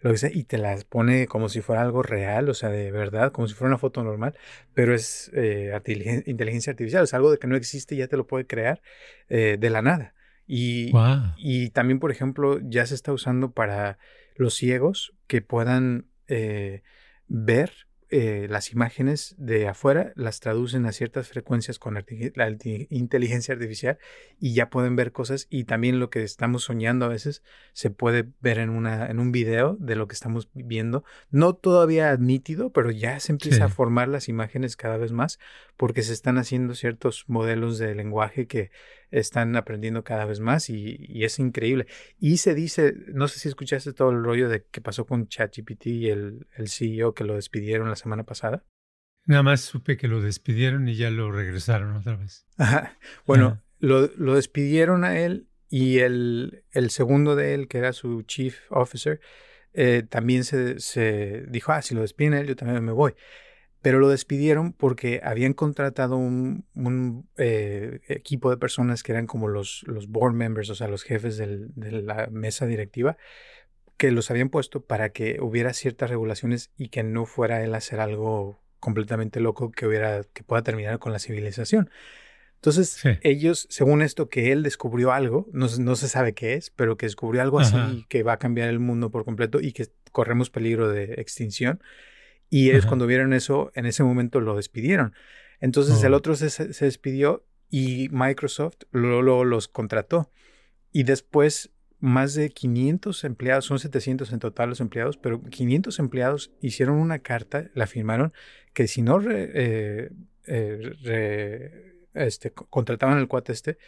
lo 0.00 0.10
que 0.10 0.18
sea 0.18 0.30
y 0.32 0.44
te 0.44 0.58
las 0.58 0.84
pone 0.84 1.26
como 1.26 1.48
si 1.48 1.60
fuera 1.60 1.82
algo 1.82 2.02
real, 2.02 2.48
o 2.48 2.54
sea, 2.54 2.68
de 2.68 2.90
verdad, 2.90 3.32
como 3.32 3.48
si 3.48 3.54
fuera 3.54 3.68
una 3.68 3.78
foto 3.78 4.02
normal, 4.02 4.36
pero 4.74 4.94
es 4.94 5.30
eh, 5.34 5.72
inteligencia 6.26 6.72
artificial, 6.72 7.04
es 7.04 7.14
algo 7.14 7.30
de 7.30 7.38
que 7.38 7.46
no 7.46 7.56
existe 7.56 7.94
y 7.94 7.98
ya 7.98 8.08
te 8.08 8.16
lo 8.16 8.26
puede 8.26 8.46
crear 8.46 8.82
eh, 9.28 9.56
de 9.58 9.70
la 9.70 9.82
nada. 9.82 10.14
Y, 10.46 10.92
y 11.36 11.70
también, 11.70 12.00
por 12.00 12.10
ejemplo, 12.10 12.58
ya 12.60 12.84
se 12.84 12.96
está 12.96 13.12
usando 13.12 13.52
para 13.52 13.98
los 14.34 14.54
ciegos 14.54 15.14
que 15.28 15.42
puedan 15.42 16.06
eh, 16.26 16.82
ver 17.28 17.70
eh, 18.12 18.48
las 18.50 18.72
imágenes 18.72 19.36
de 19.38 19.68
afuera, 19.68 20.12
las 20.16 20.40
traducen 20.40 20.84
a 20.84 20.92
ciertas 20.92 21.28
frecuencias 21.28 21.78
con 21.78 21.94
la 21.94 22.04
inteligencia 22.90 23.54
artificial 23.54 23.98
y 24.40 24.52
ya 24.52 24.68
pueden 24.68 24.96
ver 24.96 25.12
cosas 25.12 25.46
y 25.48 25.62
también 25.62 26.00
lo 26.00 26.10
que 26.10 26.24
estamos 26.24 26.64
soñando 26.64 27.04
a 27.04 27.08
veces 27.08 27.44
se 27.72 27.90
puede 27.90 28.26
ver 28.40 28.58
en, 28.58 28.70
una, 28.70 29.06
en 29.06 29.20
un 29.20 29.30
video 29.30 29.76
de 29.78 29.94
lo 29.94 30.08
que 30.08 30.14
estamos 30.14 30.50
viendo. 30.54 31.04
No 31.30 31.54
todavía 31.54 32.16
nítido, 32.16 32.70
pero 32.70 32.90
ya 32.90 33.20
se 33.20 33.30
empieza 33.30 33.66
a 33.66 33.68
formar 33.68 34.08
las 34.08 34.28
imágenes 34.28 34.76
cada 34.76 34.96
vez 34.96 35.12
más 35.12 35.38
porque 35.76 36.02
se 36.02 36.12
están 36.12 36.36
haciendo 36.36 36.74
ciertos 36.74 37.24
modelos 37.28 37.78
de 37.78 37.94
lenguaje 37.94 38.48
que 38.48 38.72
están 39.10 39.56
aprendiendo 39.56 40.04
cada 40.04 40.24
vez 40.24 40.40
más 40.40 40.70
y, 40.70 41.22
es 41.22 41.38
increíble. 41.38 41.86
Y 42.18 42.38
se 42.38 42.54
dice, 42.54 42.94
no 43.08 43.28
sé 43.28 43.38
si 43.38 43.48
escuchaste 43.48 43.92
todo 43.92 44.10
el 44.10 44.22
rollo 44.22 44.48
de 44.48 44.64
qué 44.70 44.80
pasó 44.80 45.06
con 45.06 45.28
ChatGPT 45.28 45.86
y 45.86 46.08
el, 46.08 46.46
el 46.56 46.68
CEO 46.68 47.14
que 47.14 47.24
lo 47.24 47.34
despidieron 47.34 47.88
la 47.88 47.96
semana 47.96 48.24
pasada. 48.24 48.64
Nada 49.26 49.42
más 49.42 49.60
supe 49.60 49.96
que 49.96 50.08
lo 50.08 50.20
despidieron 50.20 50.88
y 50.88 50.96
ya 50.96 51.10
lo 51.10 51.30
regresaron 51.30 51.96
otra 51.96 52.16
vez. 52.16 52.46
Bueno, 53.26 53.62
Lo, 53.78 54.34
despidieron 54.34 55.04
a 55.04 55.18
él 55.18 55.48
y 55.68 55.98
el, 55.98 56.64
el, 56.72 56.90
segundo 56.90 57.36
de 57.36 57.54
él, 57.54 57.68
que 57.68 57.78
era 57.78 57.92
su 57.92 58.22
chief 58.22 58.58
officer, 58.70 59.20
eh, 59.72 60.02
también 60.08 60.44
se, 60.44 60.80
se, 60.80 61.44
dijo, 61.48 61.72
ah, 61.72 61.80
si 61.80 61.94
lo 61.94 62.00
despiden 62.00 62.34
a 62.34 62.40
él, 62.40 62.48
yo 62.48 62.56
también 62.56 62.84
me 62.84 62.92
voy 62.92 63.14
pero 63.82 63.98
lo 63.98 64.08
despidieron 64.08 64.72
porque 64.72 65.20
habían 65.24 65.54
contratado 65.54 66.16
un, 66.16 67.28
eh, 67.38 68.00
equipo 68.08 68.50
de 68.50 68.56
personas 68.56 69.02
que 69.02 69.12
eran 69.12 69.26
como 69.26 69.48
los, 69.48 69.84
los 69.86 70.08
board 70.08 70.34
members, 70.34 70.70
o 70.70 70.74
sea, 70.74 70.88
los 70.88 71.02
jefes 71.02 71.36
de 71.38 71.68
la 72.02 72.28
mesa 72.30 72.66
directiva, 72.66 73.16
que 73.96 74.10
los 74.10 74.30
habían 74.30 74.48
puesto 74.48 74.84
para 74.84 75.10
que 75.10 75.38
hubiera 75.40 75.72
ciertas 75.72 76.10
regulaciones 76.10 76.70
y 76.76 76.88
que 76.88 77.02
no 77.02 77.26
fuera 77.26 77.62
él 77.62 77.74
a 77.74 77.78
hacer 77.78 78.00
algo 78.00 78.60
completamente 78.78 79.40
loco 79.40 79.70
que 79.70 79.86
hubiera 79.86 80.24
que 80.24 80.42
pueda 80.42 80.62
terminar 80.62 80.98
con 80.98 81.12
la 81.12 81.18
civilización. 81.18 81.90
Entonces, 82.56 83.02
ellos, 83.22 83.66
según 83.70 84.02
esto, 84.02 84.28
que 84.28 84.52
él 84.52 84.62
descubrió 84.62 85.12
algo, 85.12 85.48
no, 85.52 85.66
no, 85.78 85.96
se 85.96 86.08
sabe 86.08 86.34
qué 86.34 86.54
es, 86.54 86.68
pero 86.68 86.98
que 86.98 87.06
descubrió 87.06 87.40
algo 87.40 87.58
así 87.58 88.04
que 88.10 88.22
va 88.22 88.34
a 88.34 88.38
cambiar 88.38 88.68
el 88.68 88.78
mundo 88.78 89.10
por 89.10 89.24
completo 89.24 89.60
y 89.62 89.72
que 89.72 89.88
corremos 90.12 90.50
peligro 90.50 90.90
de 90.90 91.14
extinción. 91.14 91.82
Y 92.50 92.70
ellos 92.70 92.84
cuando 92.84 93.06
vieron 93.06 93.32
eso, 93.32 93.70
en 93.74 93.86
ese 93.86 94.02
momento 94.02 94.40
lo 94.40 94.56
despidieron. 94.56 95.14
Entonces 95.60 96.02
el 96.02 96.12
oh. 96.12 96.16
otro 96.16 96.34
se, 96.34 96.50
se, 96.50 96.84
despidió 96.84 97.46
y 97.70 98.08
Microsoft 98.10 98.78
luego 98.90 99.44
los 99.44 99.68
contrató. 99.68 100.30
Y 100.92 101.04
después 101.04 101.70
más 102.00 102.34
de 102.34 102.50
500 102.50 103.24
empleados, 103.24 103.66
son 103.66 103.78
700 103.78 104.32
en 104.32 104.38
total 104.40 104.70
los 104.70 104.80
empleados, 104.80 105.16
pero 105.16 105.42
500 105.42 105.98
empleados 105.98 106.50
hicieron 106.60 106.96
una 106.96 107.20
carta, 107.20 107.70
la 107.74 107.86
firmaron, 107.86 108.32
que 108.72 108.88
si 108.88 109.02
no 109.02 109.20
eh, 109.30 110.10
eh, 110.46 111.94
este, 112.14 112.52
contrataban 112.52 113.18
al 113.18 113.28
cuate 113.28 113.52
este, 113.52 113.78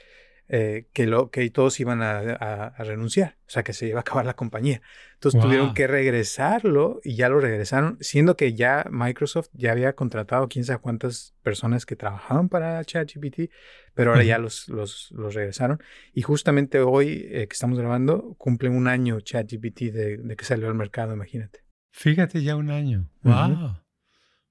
eh, 0.55 0.91
que, 0.93 1.07
lo, 1.07 1.31
que 1.31 1.49
todos 1.49 1.81
iban 1.81 2.03
a, 2.03 2.75
renunciar, 2.77 3.39
o 3.47 3.51
sea, 3.51 3.63
que 3.63 3.73
se 3.73 3.87
iba 3.89 4.01
a 4.01 4.03
acabar 4.03 4.27
la 4.27 4.35
compañía. 4.35 4.83
Entonces 5.15 5.41
tuvieron 5.41 5.73
que 5.73 5.87
regresarlo 5.87 7.01
y 7.03 7.17
ya 7.17 7.31
lo 7.31 7.41
regresaron, 7.41 7.97
siendo 8.01 8.37
que 8.37 8.53
ya 8.53 8.85
Microsoft 8.91 9.49
ya 9.55 9.73
había 9.73 9.95
contratado 9.95 10.49
quién 10.51 10.67
sabe 10.67 10.81
cuántas 10.81 11.35
personas 11.43 11.87
que 11.87 11.97
trabajaban 11.97 12.51
para 12.51 12.85
ChatGPT, 12.85 13.51
pero 13.95 14.11
ahora 14.11 14.25
ya 14.25 14.37
los, 14.37 14.69
los, 14.69 15.11
los, 15.13 15.33
regresaron. 15.33 15.83
Y 16.13 16.21
justamente 16.21 16.81
hoy 16.81 17.27
eh, 17.31 17.49
que 17.49 17.55
estamos 17.55 17.79
grabando, 17.79 18.35
cumple 18.37 18.69
un 18.69 18.89
año 18.89 19.21
ChatGPT 19.21 19.81
de, 19.85 20.19
de, 20.19 20.37
que 20.37 20.45
salió 20.45 20.69
al 20.69 20.75
mercado, 20.75 21.15
imagínate. 21.15 21.65
Fíjate, 21.93 22.43
ya 22.43 22.57
un 22.57 22.69
año. 22.69 23.09
¡Wow! 23.23 23.79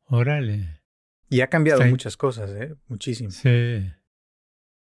Órale. 0.06 0.82
Y 1.30 1.42
ha 1.42 1.48
cambiado 1.48 1.86
muchas 1.86 2.18
cosas, 2.18 2.50
¿eh? 2.54 2.74
Muchísimo. 2.88 3.30
Sí. 3.30 3.84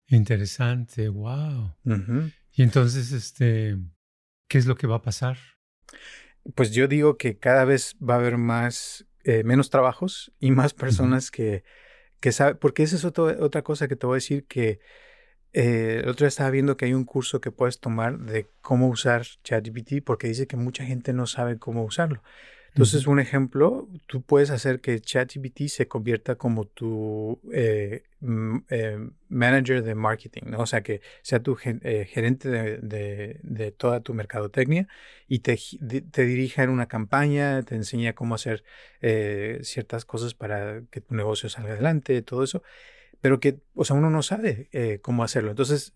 Interesante, 0.08 1.10
wow. 1.10 1.76
Y 2.54 2.64
entonces, 2.64 3.12
este, 3.12 3.78
¿qué 4.48 4.58
es 4.58 4.66
lo 4.66 4.76
que 4.76 4.88
va 4.88 4.98
a 4.98 5.02
pasar? 5.02 5.38
Pues 6.54 6.72
yo 6.72 6.88
digo 6.88 7.18
que 7.18 7.38
cada 7.38 7.66
vez 7.66 7.96
va 7.98 8.16
a 8.16 8.18
haber 8.18 8.38
más, 8.38 9.06
eh, 9.24 9.44
menos 9.44 9.70
trabajos 9.70 10.32
y 10.40 10.52
más 10.52 10.74
personas 10.74 11.32
que, 11.32 11.64
que 12.20 12.32
saben, 12.32 12.58
porque 12.58 12.84
esa 12.84 12.96
es 12.96 13.06
otra 13.06 13.62
cosa 13.64 13.88
que 13.88 13.96
te 13.96 14.06
voy 14.06 14.16
a 14.16 14.18
decir 14.18 14.46
que 14.46 14.80
eh, 15.54 16.02
el 16.04 16.10
otro 16.10 16.26
día 16.26 16.28
estaba 16.28 16.50
viendo 16.50 16.76
que 16.76 16.84
hay 16.84 16.94
un 16.94 17.06
curso 17.06 17.40
que 17.40 17.50
puedes 17.50 17.80
tomar 17.80 18.20
de 18.20 18.50
cómo 18.62 18.90
usar 18.90 19.26
ChatGPT 19.44 20.04
porque 20.04 20.28
dice 20.28 20.48
que 20.48 20.58
mucha 20.58 20.84
gente 20.84 21.14
no 21.14 21.28
sabe 21.28 21.58
cómo 21.58 21.84
usarlo. 21.86 22.22
Entonces, 22.76 23.08
un 23.08 23.22
ejemplo, 23.22 23.88
tú 24.06 24.22
puedes 24.22 24.50
hacer 24.50 24.82
que 24.82 25.00
ChatGPT 25.00 25.70
se 25.70 25.88
convierta 25.88 26.36
como 26.36 26.66
tu 26.66 27.40
eh, 27.54 28.04
eh, 28.70 29.10
manager 29.30 29.82
de 29.82 29.96
marketing, 29.96 30.42
¿no? 30.48 30.60
O 30.60 30.66
sea, 30.66 30.84
que 30.84 31.00
sea 31.22 31.42
tu 31.42 31.58
eh, 31.64 32.06
gerente 32.12 32.50
de, 32.50 33.72
toda 33.78 34.02
tu 34.02 34.14
mercadotecnia 34.14 34.90
y 35.30 35.40
te, 35.40 35.58
te, 36.12 36.26
dirija 36.26 36.64
en 36.64 36.70
una 36.70 36.88
campaña, 36.88 37.64
te 37.64 37.76
enseña 37.76 38.12
cómo 38.12 38.36
hacer 38.36 38.66
ciertas 39.62 40.04
cosas 40.04 40.34
para 40.34 40.82
que 40.92 41.00
tu 41.00 41.16
negocio 41.16 41.48
salga 41.48 41.72
adelante, 41.72 42.22
todo 42.24 42.44
eso, 42.44 42.62
pero 43.22 43.40
que, 43.40 43.62
o 43.74 43.86
sea, 43.86 43.96
uno 43.96 44.10
no 44.10 44.22
sabe 44.22 45.00
cómo 45.02 45.24
hacerlo. 45.24 45.52
Entonces, 45.52 45.94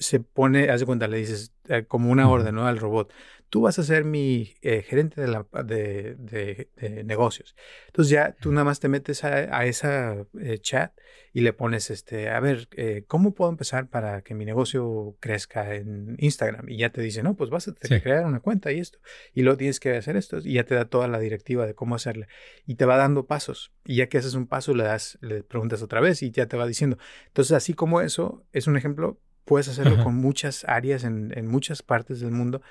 se 0.00 0.18
pone, 0.18 0.70
haz 0.70 0.80
de 0.80 0.86
cuenta, 0.86 1.06
le 1.06 1.18
dices 1.18 1.52
como 1.86 2.10
una 2.10 2.28
orden 2.28 2.56
¿no? 2.56 2.66
al 2.66 2.78
robot 2.78 3.12
tú 3.50 3.60
vas 3.62 3.78
a 3.78 3.82
ser 3.82 4.04
mi 4.04 4.54
eh, 4.62 4.82
gerente 4.82 5.20
de, 5.20 5.26
la, 5.26 5.46
de, 5.64 6.14
de, 6.14 7.04
negocios. 7.04 7.56
Entonces 7.88 8.10
ya 8.10 8.34
tú 8.40 8.52
nada 8.52 8.64
más 8.64 8.78
te 8.78 8.88
metes 8.88 9.24
a, 9.24 9.66
esa 9.66 10.24
eh, 10.40 10.58
chat 10.60 10.92
y 11.32 11.40
le 11.40 11.52
pones, 11.52 11.90
este, 11.90 12.30
a 12.30 12.38
ver, 12.40 12.68
eh, 12.76 13.04
¿cómo 13.08 13.34
puedo 13.34 13.50
empezar 13.50 13.88
para 13.88 14.22
que 14.22 14.34
mi 14.34 14.44
negocio 14.44 15.16
crezca 15.20 15.74
en 15.74 16.16
Instagram? 16.18 16.68
Y 16.68 16.78
ya 16.78 16.90
te 16.90 17.02
dice, 17.02 17.22
no, 17.24 17.34
pues 17.34 17.50
vas 17.50 17.66
a 17.66 17.74
tener 17.74 18.00
que 18.00 18.04
crear 18.04 18.24
una 18.24 18.40
cuenta 18.40 18.70
y 18.72 18.78
esto. 18.78 19.00
Y 19.34 19.42
luego 19.42 19.58
tienes 19.58 19.80
que 19.80 19.96
hacer 19.96 20.16
esto. 20.16 20.38
Y 20.38 20.54
ya 20.54 20.64
te 20.64 20.76
da 20.76 20.84
toda 20.86 21.08
la 21.08 21.18
directiva 21.18 21.66
de 21.66 21.74
cómo 21.74 21.96
hacerle. 21.96 22.28
Y 22.66 22.76
te 22.76 22.84
va 22.84 22.96
dando 22.96 23.26
pasos. 23.26 23.72
Y 23.84 23.96
ya 23.96 24.08
que 24.08 24.18
haces 24.18 24.34
un 24.34 24.46
paso, 24.46 24.74
le 24.74 24.84
das, 24.84 25.18
le 25.20 25.42
preguntas 25.42 25.82
otra 25.82 26.00
vez 26.00 26.22
y 26.22 26.30
ya 26.30 26.46
te 26.46 26.56
va 26.56 26.66
diciendo. 26.66 26.98
Entonces, 27.26 27.52
así 27.52 27.74
como 27.74 28.00
eso, 28.00 28.44
es 28.52 28.68
un 28.68 28.76
ejemplo, 28.76 29.20
puedes 29.44 29.68
hacerlo 29.68 30.02
con 30.02 30.14
muchas 30.16 30.64
áreas 30.64 31.04
en, 31.04 31.32
en 31.36 31.46
muchas 31.46 31.82
partes 31.82 32.20
del 32.20 32.30
mundo 32.30 32.62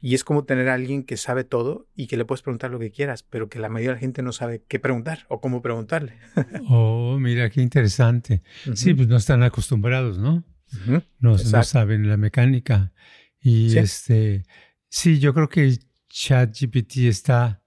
Y 0.00 0.14
es 0.14 0.24
como 0.24 0.44
tener 0.44 0.68
a 0.68 0.74
alguien 0.74 1.02
que 1.02 1.16
sabe 1.16 1.44
todo 1.44 1.86
y 1.96 2.06
que 2.06 2.16
le 2.16 2.24
puedes 2.24 2.42
preguntar 2.42 2.70
lo 2.70 2.78
que 2.78 2.90
quieras, 2.90 3.22
pero 3.22 3.48
que 3.48 3.58
la 3.58 3.68
mayoría 3.68 3.90
de 3.90 3.94
la 3.96 4.00
gente 4.00 4.22
no 4.22 4.32
sabe 4.32 4.62
qué 4.68 4.78
preguntar 4.78 5.26
o 5.28 5.40
cómo 5.40 5.60
preguntarle. 5.62 6.14
oh, 6.68 7.18
mira, 7.18 7.50
qué 7.50 7.60
interesante. 7.60 8.42
Sí, 8.74 8.94
pues 8.94 9.08
no 9.08 9.16
están 9.16 9.42
acostumbrados, 9.42 10.18
¿no? 10.18 10.44
no, 10.86 11.02
no, 11.20 11.38
saben 11.38 12.08
la 12.08 12.16
mecánica. 12.16 12.92
Y 13.40 13.76
este, 13.78 14.44
sí, 14.88 15.18
yo 15.18 15.32
creo 15.34 15.48
que 15.48 15.78
ChatGPT 16.08 16.98
está 17.08 17.62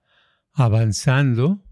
avanzando 0.52 1.64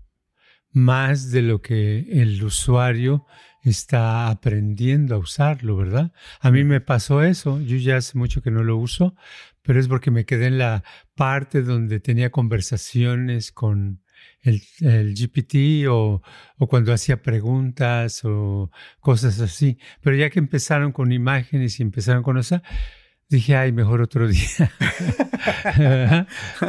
más 0.72 1.30
de 1.30 1.42
lo 1.42 1.62
que 1.62 2.06
el 2.10 2.42
usuario 2.42 3.26
está 3.62 4.28
aprendiendo 4.28 5.14
a 5.14 5.18
usarlo, 5.18 5.76
¿verdad? 5.76 6.12
A 6.40 6.50
mí 6.50 6.64
me 6.64 6.80
pasó 6.80 7.22
eso, 7.22 7.60
yo 7.60 7.76
ya 7.76 7.96
hace 7.96 8.16
mucho 8.16 8.42
que 8.42 8.50
no 8.50 8.64
lo 8.64 8.76
uso, 8.76 9.14
pero 9.62 9.80
es 9.80 9.88
porque 9.88 10.10
me 10.10 10.24
quedé 10.24 10.46
en 10.46 10.58
la 10.58 10.82
parte 11.14 11.62
donde 11.62 12.00
tenía 12.00 12.30
conversaciones 12.30 13.52
con 13.52 14.02
el, 14.42 14.62
GPT 15.14 15.88
o, 15.88 16.22
o, 16.56 16.68
cuando 16.68 16.92
hacía 16.92 17.22
preguntas 17.22 18.24
o 18.24 18.70
cosas 19.00 19.40
así. 19.40 19.78
Pero 20.00 20.16
ya 20.16 20.30
que 20.30 20.38
empezaron 20.38 20.92
con 20.92 21.12
imágenes 21.12 21.78
y 21.78 21.82
empezaron 21.82 22.22
con 22.22 22.38
eso, 22.38 22.62
dije, 23.28 23.56
ay, 23.56 23.72
mejor 23.72 24.00
otro 24.00 24.26
día. 24.28 24.72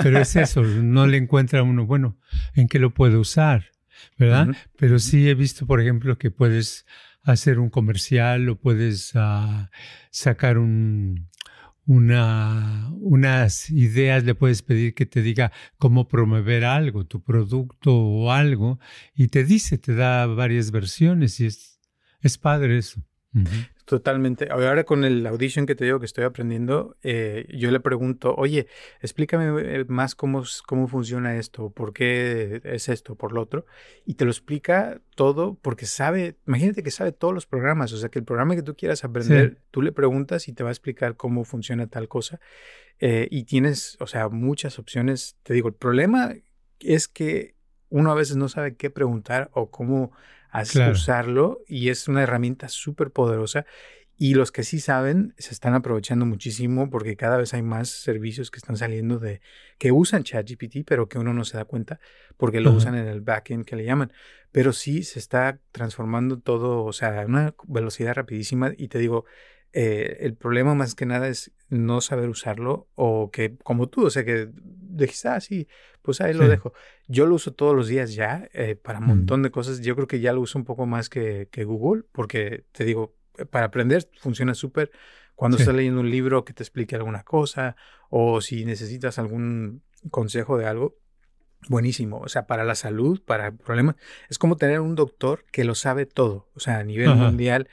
pero 0.03 0.19
es 0.19 0.35
eso, 0.35 0.61
no 0.63 1.07
le 1.07 1.17
encuentra 1.17 1.63
uno, 1.63 1.85
bueno, 1.85 2.17
¿en 2.53 2.67
qué 2.67 2.79
lo 2.79 2.93
puedo 2.93 3.19
usar? 3.19 3.71
¿Verdad? 4.17 4.47
Pero 4.77 4.99
sí 4.99 5.29
he 5.29 5.35
visto, 5.35 5.65
por 5.65 5.81
ejemplo, 5.81 6.17
que 6.17 6.31
puedes 6.31 6.85
hacer 7.23 7.59
un 7.59 7.69
comercial 7.69 8.49
o 8.49 8.59
puedes 8.59 9.13
uh, 9.15 9.67
sacar 10.09 10.57
un, 10.57 11.29
una, 11.85 12.89
unas 12.93 13.69
ideas, 13.69 14.23
le 14.23 14.35
puedes 14.35 14.61
pedir 14.61 14.93
que 14.93 15.05
te 15.05 15.21
diga 15.21 15.51
cómo 15.77 16.07
promover 16.07 16.63
algo, 16.65 17.05
tu 17.05 17.23
producto 17.23 17.95
o 17.95 18.31
algo, 18.31 18.79
y 19.13 19.27
te 19.27 19.43
dice, 19.43 19.77
te 19.77 19.93
da 19.93 20.25
varias 20.25 20.71
versiones 20.71 21.39
y 21.39 21.47
es, 21.47 21.79
es 22.21 22.37
padre 22.37 22.77
eso. 22.77 23.03
Totalmente. 23.85 24.47
Ahora 24.49 24.83
con 24.83 25.03
el 25.03 25.25
audition 25.25 25.65
que 25.65 25.75
te 25.75 25.85
digo 25.85 25.99
que 25.99 26.05
estoy 26.05 26.23
aprendiendo, 26.23 26.95
eh, 27.03 27.45
yo 27.49 27.71
le 27.71 27.79
pregunto, 27.79 28.33
oye, 28.35 28.67
explícame 29.01 29.61
eh, 29.61 29.85
más 29.87 30.15
cómo, 30.15 30.43
cómo 30.65 30.87
funciona 30.87 31.35
esto, 31.35 31.71
por 31.71 31.93
qué 31.93 32.61
es 32.63 32.89
esto, 32.89 33.15
por 33.15 33.33
lo 33.33 33.41
otro. 33.41 33.65
Y 34.05 34.13
te 34.13 34.25
lo 34.25 34.31
explica 34.31 35.01
todo 35.15 35.55
porque 35.61 35.85
sabe, 35.85 36.37
imagínate 36.47 36.83
que 36.83 36.91
sabe 36.91 37.11
todos 37.11 37.33
los 37.33 37.45
programas, 37.45 37.91
o 37.93 37.97
sea 37.97 38.09
que 38.09 38.19
el 38.19 38.25
programa 38.25 38.55
que 38.55 38.63
tú 38.63 38.75
quieras 38.75 39.03
aprender, 39.03 39.61
tú 39.71 39.81
le 39.81 39.91
preguntas 39.91 40.47
y 40.47 40.53
te 40.53 40.63
va 40.63 40.69
a 40.69 40.73
explicar 40.73 41.15
cómo 41.15 41.43
funciona 41.43 41.87
tal 41.87 42.07
cosa. 42.07 42.39
Eh, 42.99 43.27
y 43.31 43.45
tienes, 43.45 43.97
o 43.99 44.07
sea, 44.07 44.29
muchas 44.29 44.77
opciones. 44.77 45.35
Te 45.43 45.53
digo, 45.53 45.67
el 45.67 45.73
problema 45.73 46.33
es 46.79 47.07
que 47.07 47.55
uno 47.89 48.11
a 48.11 48.15
veces 48.15 48.37
no 48.37 48.47
sabe 48.47 48.75
qué 48.75 48.89
preguntar 48.89 49.49
o 49.53 49.69
cómo 49.69 50.11
a 50.51 50.89
usarlo 50.89 51.61
y 51.67 51.89
es 51.89 52.07
una 52.07 52.23
herramienta 52.23 52.69
súper 52.69 53.11
poderosa. 53.11 53.65
Y 54.17 54.35
los 54.35 54.51
que 54.51 54.63
sí 54.63 54.79
saben 54.79 55.33
se 55.39 55.51
están 55.51 55.73
aprovechando 55.73 56.27
muchísimo 56.27 56.91
porque 56.91 57.15
cada 57.15 57.37
vez 57.37 57.55
hay 57.55 57.63
más 57.63 57.89
servicios 57.89 58.51
que 58.51 58.57
están 58.57 58.77
saliendo 58.77 59.17
de 59.17 59.41
que 59.79 59.91
usan 59.91 60.23
ChatGPT, 60.23 60.85
pero 60.85 61.09
que 61.09 61.17
uno 61.17 61.33
no 61.33 61.43
se 61.43 61.57
da 61.57 61.65
cuenta 61.65 61.99
porque 62.37 62.59
lo 62.61 62.71
usan 62.71 62.93
en 62.93 63.07
el 63.07 63.21
backend 63.21 63.65
que 63.65 63.75
le 63.75 63.83
llaman. 63.83 64.13
Pero 64.51 64.73
sí 64.73 65.01
se 65.01 65.17
está 65.17 65.59
transformando 65.71 66.37
todo, 66.37 66.83
o 66.83 66.93
sea, 66.93 67.23
a 67.23 67.25
una 67.25 67.55
velocidad 67.67 68.13
rapidísima. 68.13 68.73
Y 68.77 68.89
te 68.89 68.99
digo, 68.99 69.25
eh, 69.73 70.17
el 70.21 70.35
problema 70.35 70.75
más 70.75 70.95
que 70.95 71.05
nada 71.05 71.27
es 71.27 71.51
no 71.69 72.01
saber 72.01 72.29
usarlo 72.29 72.89
o 72.95 73.31
que, 73.31 73.57
como 73.63 73.87
tú, 73.87 74.05
o 74.05 74.09
sea, 74.09 74.25
que 74.25 74.49
dijiste, 74.53 75.29
ah, 75.29 75.39
sí, 75.39 75.67
pues 76.01 76.19
ahí 76.21 76.33
lo 76.33 76.47
dejo. 76.47 76.73
Yo 77.07 77.25
lo 77.25 77.35
uso 77.35 77.53
todos 77.53 77.75
los 77.75 77.87
días 77.87 78.13
ya 78.13 78.49
eh, 78.53 78.75
para 78.75 78.99
un 78.99 79.05
montón 79.05 79.43
de 79.43 79.51
cosas. 79.51 79.81
Yo 79.81 79.95
creo 79.95 80.07
que 80.07 80.19
ya 80.19 80.33
lo 80.33 80.41
uso 80.41 80.59
un 80.59 80.65
poco 80.65 80.85
más 80.85 81.09
que, 81.09 81.47
que 81.51 81.63
Google 81.63 82.03
porque, 82.11 82.65
te 82.71 82.83
digo, 82.83 83.15
eh, 83.37 83.45
para 83.45 83.65
aprender 83.65 84.09
funciona 84.19 84.53
súper. 84.53 84.91
Cuando 85.35 85.57
estás 85.57 85.73
leyendo 85.73 86.01
un 86.01 86.11
libro 86.11 86.45
que 86.45 86.53
te 86.53 86.61
explique 86.61 86.95
alguna 86.95 87.23
cosa 87.23 87.75
o 88.09 88.41
si 88.41 88.63
necesitas 88.65 89.17
algún 89.17 89.81
consejo 90.11 90.57
de 90.57 90.67
algo, 90.67 90.97
buenísimo. 91.67 92.19
O 92.19 92.27
sea, 92.27 92.47
para 92.47 92.63
la 92.63 92.75
salud, 92.75 93.21
para 93.23 93.51
problemas. 93.51 93.95
Es 94.29 94.37
como 94.37 94.57
tener 94.57 94.79
un 94.79 94.95
doctor 94.95 95.45
que 95.51 95.63
lo 95.63 95.75
sabe 95.75 96.05
todo. 96.05 96.49
O 96.55 96.59
sea, 96.59 96.79
a 96.79 96.83
nivel 96.83 97.15
mundial, 97.15 97.69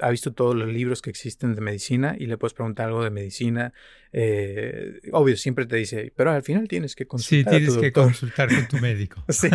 ha 0.00 0.10
visto 0.10 0.32
todos 0.32 0.54
los 0.54 0.68
libros 0.68 1.02
que 1.02 1.10
existen 1.10 1.54
de 1.54 1.60
medicina 1.60 2.16
y 2.18 2.26
le 2.26 2.38
puedes 2.38 2.54
preguntar 2.54 2.88
algo 2.88 3.04
de 3.04 3.10
medicina. 3.10 3.72
Eh, 4.12 5.00
obvio, 5.12 5.36
siempre 5.36 5.66
te 5.66 5.76
dice, 5.76 6.12
pero 6.16 6.30
al 6.30 6.42
final 6.42 6.66
tienes 6.66 6.96
que 6.96 7.06
consultar. 7.06 7.54
Sí, 7.54 7.58
tienes 7.58 7.76
que 7.76 7.92
consultar 7.92 8.48
con 8.48 8.66
tu 8.68 8.78
médico. 8.78 9.22
sí. 9.28 9.50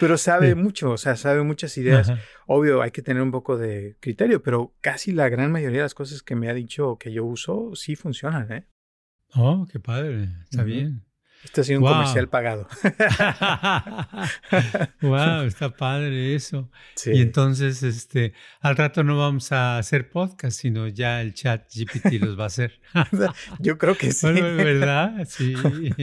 Pero 0.00 0.18
sabe 0.18 0.54
mucho, 0.54 0.92
o 0.92 0.98
sea, 0.98 1.16
sabe 1.16 1.42
muchas 1.42 1.76
ideas. 1.78 2.12
Obvio, 2.46 2.82
hay 2.82 2.90
que 2.90 3.02
tener 3.02 3.22
un 3.22 3.30
poco 3.30 3.58
de 3.58 3.96
criterio, 4.00 4.42
pero 4.42 4.74
casi 4.80 5.12
la 5.12 5.28
gran 5.28 5.52
mayoría 5.52 5.78
de 5.78 5.84
las 5.84 5.94
cosas 5.94 6.22
que 6.22 6.34
me 6.34 6.48
ha 6.48 6.54
dicho 6.54 6.96
que 6.98 7.12
yo 7.12 7.24
uso 7.24 7.74
sí 7.74 7.96
funcionan, 7.96 8.50
¿eh? 8.52 8.66
Oh, 9.34 9.66
qué 9.70 9.80
padre. 9.80 10.28
Está 10.44 10.64
bien. 10.64 11.04
Este 11.44 11.60
ha 11.60 11.64
sido 11.64 11.80
un 11.80 11.86
comercial 11.86 12.28
pagado. 12.28 12.68
wow, 15.02 15.42
está 15.42 15.70
padre 15.70 16.34
eso. 16.34 16.70
Y 17.04 17.20
entonces, 17.20 17.82
este, 17.82 18.32
al 18.60 18.76
rato 18.76 19.02
no 19.02 19.18
vamos 19.18 19.50
a 19.50 19.78
hacer 19.78 20.08
podcast, 20.08 20.60
sino 20.60 20.86
ya 20.86 21.20
el 21.20 21.34
chat 21.34 21.68
GPT 21.74 22.20
los 22.20 22.38
va 22.38 22.44
a 22.44 22.46
hacer. 22.46 22.80
Yo 23.58 23.76
creo 23.76 23.96
que 23.96 24.12
sí. 24.12 24.30
¿verdad? 24.30 25.26
Sí. 25.28 25.54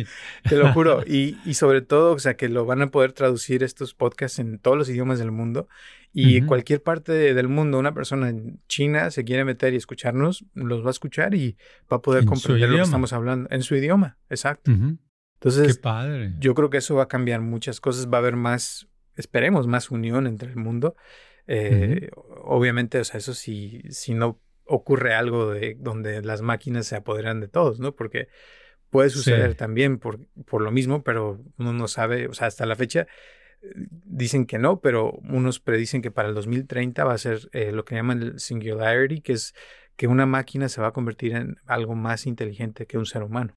Te 0.50 0.58
lo 0.58 0.74
juro. 0.74 1.04
Y, 1.08 1.38
y, 1.46 1.54
sobre 1.54 1.82
todo, 1.82 2.14
o 2.14 2.20
sea, 2.20 2.36
que 2.36 2.50
lo 2.50 2.66
van 2.66 2.82
a 2.82 2.92
poder 2.92 3.14
traducir 3.14 3.64
estos 3.64 3.94
podcasts 3.94 4.40
en 4.40 4.60
todos 4.60 4.78
los 4.78 4.90
idiomas 4.90 5.20
del 5.20 5.32
mundo. 5.32 5.70
Y 6.12 6.38
en 6.38 6.48
cualquier 6.48 6.82
parte 6.82 7.12
del 7.12 7.48
mundo, 7.48 7.78
una 7.78 7.94
persona 7.94 8.30
en 8.30 8.60
China 8.68 9.12
se 9.12 9.24
quiere 9.24 9.46
meter 9.46 9.74
y 9.74 9.78
escucharnos, 9.78 10.44
los 10.56 10.84
va 10.84 10.88
a 10.88 10.92
escuchar 10.92 11.36
y 11.36 11.56
va 11.92 11.98
a 11.98 12.02
poder 12.02 12.26
comprender 12.26 12.68
lo 12.68 12.78
que 12.78 12.82
estamos 12.82 13.14
hablando 13.14 13.48
en 13.52 13.62
su 13.62 13.76
idioma. 13.76 14.18
Exacto. 14.30 14.72
Entonces, 15.42 15.78
padre. 15.78 16.34
yo 16.40 16.54
creo 16.54 16.70
que 16.70 16.78
eso 16.78 16.96
va 16.96 17.04
a 17.04 17.08
cambiar 17.08 17.40
muchas 17.40 17.80
cosas, 17.80 18.08
va 18.08 18.18
a 18.18 18.20
haber 18.20 18.36
más, 18.36 18.90
esperemos, 19.16 19.68
más 19.68 19.90
unión 19.90 20.28
entre 20.28 20.50
el 20.50 20.58
mundo. 20.58 20.96
Eh, 21.48 22.10
obviamente, 22.44 23.00
o 23.00 23.04
sea, 23.06 23.20
eso 23.20 23.34
si, 23.34 23.82
si 23.90 24.14
no 24.14 24.42
ocurre 24.66 25.16
algo 25.16 25.52
de 25.52 25.78
donde 25.80 26.22
las 26.22 26.42
máquinas 26.42 26.88
se 26.88 26.98
apoderan 26.98 27.40
de 27.40 27.48
todos, 27.48 27.80
¿no? 27.80 27.96
Porque 27.96 28.28
puede 28.90 29.10
suceder 29.10 29.56
también 29.56 29.98
por, 29.98 30.20
por 30.46 30.62
lo 30.62 30.72
mismo, 30.72 31.04
pero 31.04 31.42
uno 31.58 31.74
no 31.74 31.88
sabe, 31.88 32.28
o 32.28 32.34
sea, 32.34 32.48
hasta 32.48 32.66
la 32.66 32.76
fecha 32.76 33.08
eh, 33.62 33.68
dicen 33.90 34.46
que 34.46 34.60
no, 34.60 34.82
pero 34.82 35.12
unos 35.30 35.60
predicen 35.62 36.02
que 36.02 36.12
para 36.12 36.28
el 36.28 36.36
2030 36.36 37.04
va 37.06 37.14
a 37.14 37.18
ser 37.18 37.50
eh, 37.54 37.72
lo 37.72 37.86
que 37.86 37.96
llaman 37.96 38.22
el 38.22 38.40
singularity, 38.40 39.22
que 39.22 39.34
es 39.34 39.54
que 39.96 40.08
una 40.08 40.26
máquina 40.26 40.70
se 40.70 40.82
va 40.82 40.88
a 40.88 40.94
convertir 40.94 41.36
en 41.36 41.58
algo 41.66 41.96
más 41.96 42.26
inteligente 42.26 42.86
que 42.86 42.98
un 42.98 43.06
ser 43.06 43.24
humano. 43.24 43.56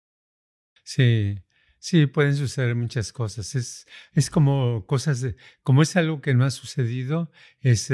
Sí, 0.85 1.39
Sí, 1.85 2.07
pueden 2.07 2.37
suceder 2.37 2.77
muchas 2.77 3.13
cosas. 3.13 3.57
Es, 3.57 3.89
es 4.13 4.31
como 4.31 4.87
cosas 4.87 5.21
de, 5.21 5.35
como 5.65 5.83
es 5.83 5.97
algo 5.97 6.21
que 6.21 6.33
no 6.33 6.45
ha 6.45 6.51
sucedido, 6.53 7.33
es, 7.61 7.89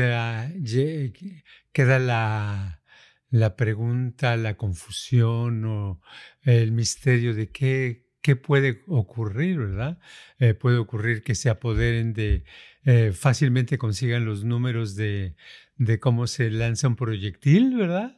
queda 1.73 1.99
la, 1.99 2.83
la 3.31 3.57
pregunta, 3.57 4.37
la 4.37 4.59
confusión 4.59 5.65
o 5.65 6.03
el 6.43 6.73
misterio 6.73 7.35
de 7.35 7.51
qué, 7.51 8.07
qué 8.21 8.37
puede 8.37 8.83
ocurrir, 8.89 9.59
¿verdad? 9.59 9.99
Eh, 10.39 10.53
puede 10.53 10.77
ocurrir 10.77 11.23
que 11.23 11.35
se 11.35 11.49
apoderen 11.49 12.13
de, 12.13 12.45
eh, 12.85 13.13
fácilmente 13.13 13.79
consigan 13.79 14.27
los 14.27 14.45
números 14.45 14.97
de, 14.97 15.35
de 15.77 15.99
cómo 15.99 16.27
se 16.27 16.51
lanza 16.51 16.89
un 16.89 16.97
proyectil, 16.97 17.75
¿verdad? 17.75 18.18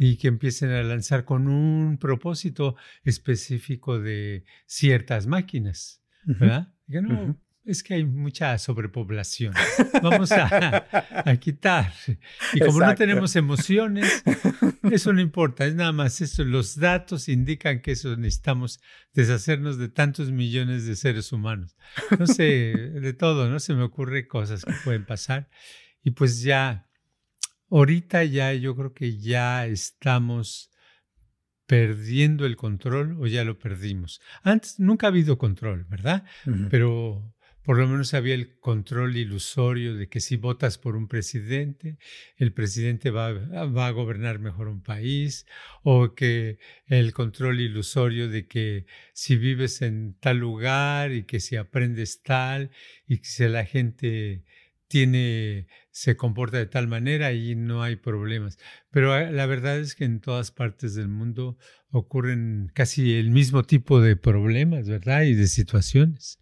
Y 0.00 0.16
que 0.16 0.28
empiecen 0.28 0.70
a 0.70 0.82
lanzar 0.82 1.24
con 1.24 1.48
un 1.48 1.98
propósito 1.98 2.76
específico 3.04 3.98
de 3.98 4.44
ciertas 4.66 5.26
máquinas, 5.26 6.02
¿verdad? 6.24 6.72
no, 6.86 7.38
es 7.68 7.82
que 7.82 7.94
hay 7.94 8.04
mucha 8.06 8.56
sobrepoblación. 8.56 9.52
Vamos 10.02 10.32
a, 10.32 11.36
quitar. 11.38 11.92
Y 12.54 12.60
como 12.60 12.80
no 12.80 12.94
tenemos 12.94 13.36
emociones, 13.36 14.24
eso 14.90 15.12
no 15.12 15.20
importa, 15.20 15.66
es 15.66 15.74
nada 15.74 15.92
más 15.92 16.22
eso. 16.22 16.44
Los 16.44 16.76
datos 16.76 17.28
indican 17.28 17.82
que 17.82 17.92
eso 17.92 18.16
necesitamos 18.16 18.80
deshacernos 19.12 19.76
de 19.76 19.90
tantos 19.90 20.30
millones 20.30 20.86
de 20.86 20.96
seres 20.96 21.30
humanos. 21.30 21.76
No 22.18 22.26
sé, 22.26 22.44
de 22.44 23.12
todo, 23.12 23.50
¿no? 23.50 23.60
Se 23.60 23.74
me 23.74 23.82
ocurre 23.82 24.26
cosas 24.26 24.64
que 24.64 24.72
pueden 24.82 25.04
pasar. 25.04 25.50
Y 26.02 26.12
pues 26.12 26.40
ya 26.40 26.87
Ahorita 27.70 28.24
ya 28.24 28.52
yo 28.54 28.74
creo 28.74 28.92
que 28.92 29.18
ya 29.18 29.66
estamos 29.66 30.70
perdiendo 31.66 32.46
el 32.46 32.56
control 32.56 33.18
o 33.20 33.26
ya 33.26 33.44
lo 33.44 33.58
perdimos. 33.58 34.20
Antes 34.42 34.80
nunca 34.80 35.06
ha 35.06 35.10
habido 35.10 35.36
control, 35.36 35.84
¿verdad? 35.84 36.24
Pero 36.70 37.34
por 37.68 37.76
lo 37.76 37.86
menos 37.86 38.14
había 38.14 38.34
el 38.34 38.58
control 38.60 39.18
ilusorio 39.18 39.94
de 39.94 40.08
que 40.08 40.20
si 40.20 40.36
votas 40.36 40.78
por 40.78 40.96
un 40.96 41.06
presidente, 41.06 41.98
el 42.38 42.54
presidente 42.54 43.10
va, 43.10 43.34
va, 43.34 43.86
a 43.86 43.90
gobernar 43.90 44.38
mejor 44.38 44.68
un 44.68 44.82
país, 44.82 45.44
o 45.82 46.14
que 46.14 46.58
el 46.86 47.12
control 47.12 47.60
ilusorio 47.60 48.30
de 48.30 48.46
que 48.46 48.86
si 49.12 49.36
vives 49.36 49.82
en 49.82 50.16
tal 50.18 50.38
lugar 50.38 51.12
y 51.12 51.24
que 51.24 51.40
si 51.40 51.56
aprendes 51.56 52.22
tal 52.22 52.70
y 53.06 53.18
que 53.18 53.28
si 53.28 53.46
la 53.46 53.66
gente 53.66 54.44
tiene, 54.88 55.66
se 55.90 56.16
comporta 56.16 56.56
de 56.56 56.66
tal 56.66 56.88
manera 56.88 57.32
y 57.32 57.54
no 57.54 57.82
hay 57.82 57.96
problemas. 57.96 58.58
Pero 58.90 59.12
ah, 59.12 59.30
la 59.30 59.46
verdad 59.46 59.78
es 59.78 59.94
que 59.94 60.04
en 60.04 60.20
todas 60.20 60.50
partes 60.50 60.94
del 60.94 61.08
mundo 61.08 61.58
ocurren 61.90 62.70
casi 62.74 63.14
el 63.14 63.30
mismo 63.30 63.62
tipo 63.62 64.00
de 64.00 64.16
problemas, 64.16 64.88
¿verdad? 64.88 65.22
Y 65.22 65.34
de 65.34 65.46
situaciones. 65.46 66.40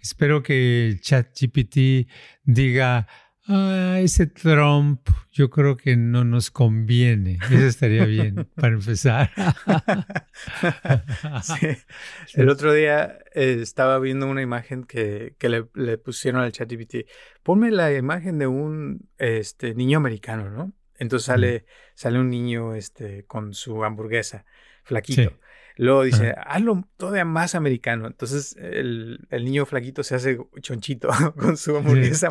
Espero 0.00 0.42
que 0.42 0.86
el 0.86 1.00
chat 1.00 1.28
GPT 1.38 2.08
diga, 2.44 3.06
Ah, 3.46 3.98
ese 4.00 4.26
Trump 4.26 5.08
yo 5.32 5.50
creo 5.50 5.76
que 5.76 5.96
no 5.96 6.24
nos 6.24 6.50
conviene. 6.50 7.38
Eso 7.50 7.66
estaría 7.66 8.04
bien 8.04 8.48
para 8.54 8.74
empezar. 8.74 9.30
El 12.34 12.48
otro 12.48 12.72
día 12.72 13.18
eh, 13.34 13.58
estaba 13.60 13.98
viendo 13.98 14.26
una 14.26 14.42
imagen 14.42 14.84
que, 14.84 15.34
que 15.38 15.48
le, 15.48 15.66
le, 15.74 15.98
pusieron 15.98 16.42
al 16.42 16.52
ChatGPT. 16.52 17.06
Ponme 17.42 17.70
la 17.70 17.92
imagen 17.92 18.38
de 18.38 18.46
un 18.46 19.08
este, 19.18 19.74
niño 19.74 19.98
americano, 19.98 20.50
¿no? 20.50 20.72
Entonces 20.98 21.26
sale, 21.26 21.64
sale 21.94 22.20
un 22.20 22.28
niño 22.28 22.74
este, 22.74 23.24
con 23.24 23.54
su 23.54 23.84
hamburguesa, 23.84 24.44
flaquito. 24.84 25.32
Luego 25.76 26.02
dice, 26.02 26.34
hazlo 26.46 26.84
todavía 26.96 27.24
más 27.24 27.54
americano. 27.54 28.06
Entonces 28.06 28.56
el, 28.58 29.26
el, 29.30 29.44
niño 29.44 29.66
flaquito 29.66 30.02
se 30.02 30.14
hace 30.14 30.38
chonchito 30.60 31.08
con 31.36 31.56
su 31.56 31.76
hamburguesa 31.76 32.30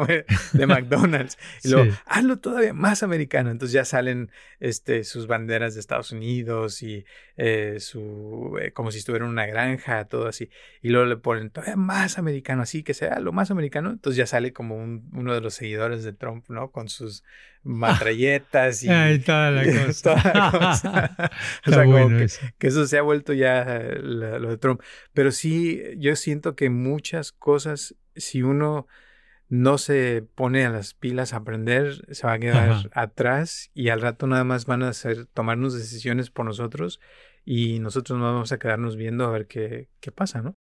de 0.54 0.68
McDonald's. 0.68 1.38
Y 1.64 1.70
luego, 1.70 1.92
hazlo 2.06 2.40
todavía 2.40 2.74
más 2.74 3.04
americano. 3.04 3.52
Entonces 3.52 3.74
ya 3.74 3.86
salen 3.86 4.32
este, 4.60 5.04
sus 5.04 5.28
banderas 5.28 5.74
de 5.74 5.80
Estados 5.80 6.12
Unidos 6.12 6.82
y 6.84 7.06
eh, 7.38 7.78
su, 7.80 8.58
eh, 8.62 8.72
como 8.72 8.92
si 8.92 9.00
estuviera 9.00 9.26
en 9.26 9.32
una 9.32 9.46
granja, 9.46 10.06
todo 10.06 10.28
así. 10.28 10.50
Y 10.82 10.90
luego 10.90 11.06
le 11.06 11.18
ponen 11.18 11.50
todavía 11.50 11.76
más 11.76 12.18
americano, 12.18 12.62
así 12.62 12.84
que 12.84 12.94
sea 12.94 13.20
lo 13.20 13.32
más 13.32 13.52
americano. 13.52 13.92
Entonces 13.92 14.18
ya 14.18 14.26
sale 14.26 14.54
como 14.54 14.76
un, 14.76 15.10
uno 15.14 15.34
de 15.34 15.42
los 15.42 15.54
seguidores 15.54 16.04
de 16.04 16.14
Trump, 16.14 16.46
¿no? 16.50 16.72
Con 16.72 16.90
sus 16.90 17.24
matralletas 17.64 18.84
y, 18.84 18.88
toda 19.26 19.52
la 19.52 19.64
cosa. 20.52 21.32
o 21.66 21.72
sea, 21.72 21.86
como 21.86 22.10
que, 22.10 22.68
eso 22.68 22.88
se 22.88 22.98
ha 22.98 23.02
vuelto 23.02 23.34
ya 23.34 23.82
lo 24.02 24.50
de 24.50 24.58
Trump. 24.58 24.82
Pero 25.14 25.32
sí, 25.32 25.82
yo 25.98 26.16
siento 26.16 26.56
que 26.56 26.70
muchas 26.70 27.32
cosas, 27.32 27.96
si 28.16 28.42
uno 28.42 28.88
no 29.50 29.80
se 29.80 30.24
pone 30.36 30.66
a 30.66 30.70
las 30.70 30.94
pilas 30.94 31.34
a 31.34 31.38
aprender, 31.38 32.06
se 32.14 32.28
va 32.28 32.34
a 32.34 32.40
quedar 32.40 32.90
atrás 32.94 33.72
y 33.74 33.90
al 33.90 34.02
rato 34.02 34.28
nada 34.28 34.44
más 34.44 34.66
van 34.66 34.84
a 34.84 34.90
hacer, 34.90 35.26
tomarnos 35.26 35.74
decisiones 35.74 36.30
por 36.30 36.46
nosotros 36.46 37.00
y 37.46 37.80
nosotros 37.80 38.20
no 38.20 38.26
vamos 38.26 38.52
a 38.52 38.60
quedarnos 38.60 38.96
viendo 38.96 39.26
a 39.26 39.32
ver 39.32 39.48
qué, 39.48 39.90
qué 40.02 40.12
pasa, 40.12 40.44
¿no? 40.44 40.56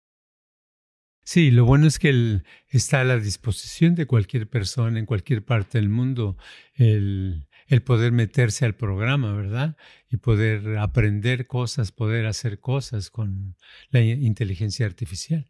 Sí, 1.29 1.51
lo 1.51 1.63
bueno 1.63 1.85
es 1.85 1.99
que 1.99 2.41
está 2.69 3.01
a 3.01 3.03
la 3.03 3.19
disposición 3.19 3.93
de 3.93 4.07
cualquier 4.07 4.49
persona 4.49 4.97
en 4.97 5.05
cualquier 5.05 5.45
parte 5.45 5.77
del 5.77 5.87
mundo 5.87 6.37
el, 6.73 7.47
el 7.67 7.83
poder 7.83 8.11
meterse 8.11 8.65
al 8.65 8.73
programa, 8.73 9.35
¿verdad? 9.35 9.77
Y 10.09 10.17
poder 10.17 10.79
aprender 10.79 11.45
cosas, 11.45 11.91
poder 11.91 12.25
hacer 12.25 12.59
cosas 12.59 13.11
con 13.11 13.55
la 13.91 14.01
inteligencia 14.01 14.87
artificial. 14.87 15.45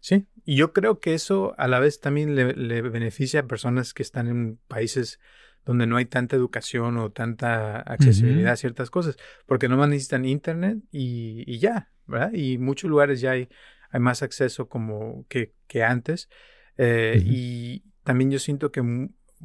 Sí, 0.00 0.26
y 0.44 0.56
yo 0.56 0.72
creo 0.72 0.98
que 0.98 1.14
eso 1.14 1.54
a 1.56 1.68
la 1.68 1.78
vez 1.78 2.00
también 2.00 2.34
le, 2.34 2.82
beneficia 2.82 3.38
a 3.38 3.46
personas 3.46 3.94
que 3.94 4.02
están 4.02 4.26
en 4.26 4.58
países 4.66 5.20
donde 5.64 5.86
no 5.86 5.98
hay 5.98 6.06
tanta 6.06 6.34
educación 6.34 6.96
o 6.98 7.12
tanta 7.12 7.78
accesibilidad 7.78 8.54
a 8.54 8.56
ciertas 8.56 8.90
cosas, 8.90 9.16
porque 9.46 9.68
no 9.68 9.86
necesitan 9.86 10.24
internet 10.24 10.78
y, 10.90 11.44
y 11.46 11.60
ya, 11.60 11.92
¿verdad? 12.08 12.32
Y 12.32 12.58
muchos 12.58 12.90
lugares 12.90 13.20
ya 13.20 13.30
hay 13.30 13.48
hay 13.96 14.00
más 14.00 14.22
acceso 14.22 14.68
como 14.68 15.26
que, 15.28 15.54
que 15.66 15.82
antes. 15.82 16.28
Eh, 16.76 17.22
y 17.24 17.82
también 18.04 18.30
yo 18.30 18.38
siento 18.38 18.70
que, 18.70 18.82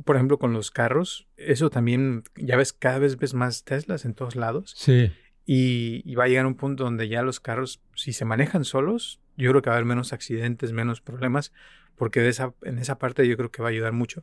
por 0.04 0.18
ejemplo, 0.18 0.40
con 0.40 0.52
los 0.52 0.72
carros, 0.72 1.30
eso 1.38 1.70
también, 1.70 2.24
ya 2.36 2.58
ves, 2.58 2.74
cada 2.74 3.00
vez 3.00 3.18
ves 3.18 3.34
más 3.34 3.64
Teslas 3.64 4.04
en 4.04 4.14
todos 4.14 4.36
lados. 4.36 4.74
Sí. 4.76 5.12
Y, 5.46 6.16
va 6.16 6.26
a 6.26 6.28
llegar 6.28 6.46
un 6.46 6.56
punto 6.56 6.84
donde 6.84 7.08
ya 7.08 7.22
los 7.22 7.40
carros, 7.40 7.82
si 7.96 8.12
se 8.12 8.26
manejan 8.26 8.66
solos, 8.66 9.22
yo 9.38 9.50
creo 9.52 9.62
que 9.62 9.70
va 9.70 9.76
a 9.76 9.78
haber 9.78 9.88
menos 9.88 10.12
accidentes, 10.12 10.74
menos 10.74 11.00
problemas, 11.00 11.54
porque 11.96 12.20
de 12.20 12.28
esa, 12.28 12.54
en 12.64 12.78
esa 12.78 12.98
parte 13.00 13.26
yo 13.26 13.38
creo 13.38 13.52
que 13.52 13.62
va 13.62 13.70
a 13.70 13.72
ayudar 13.72 13.94
mucho. 13.94 14.22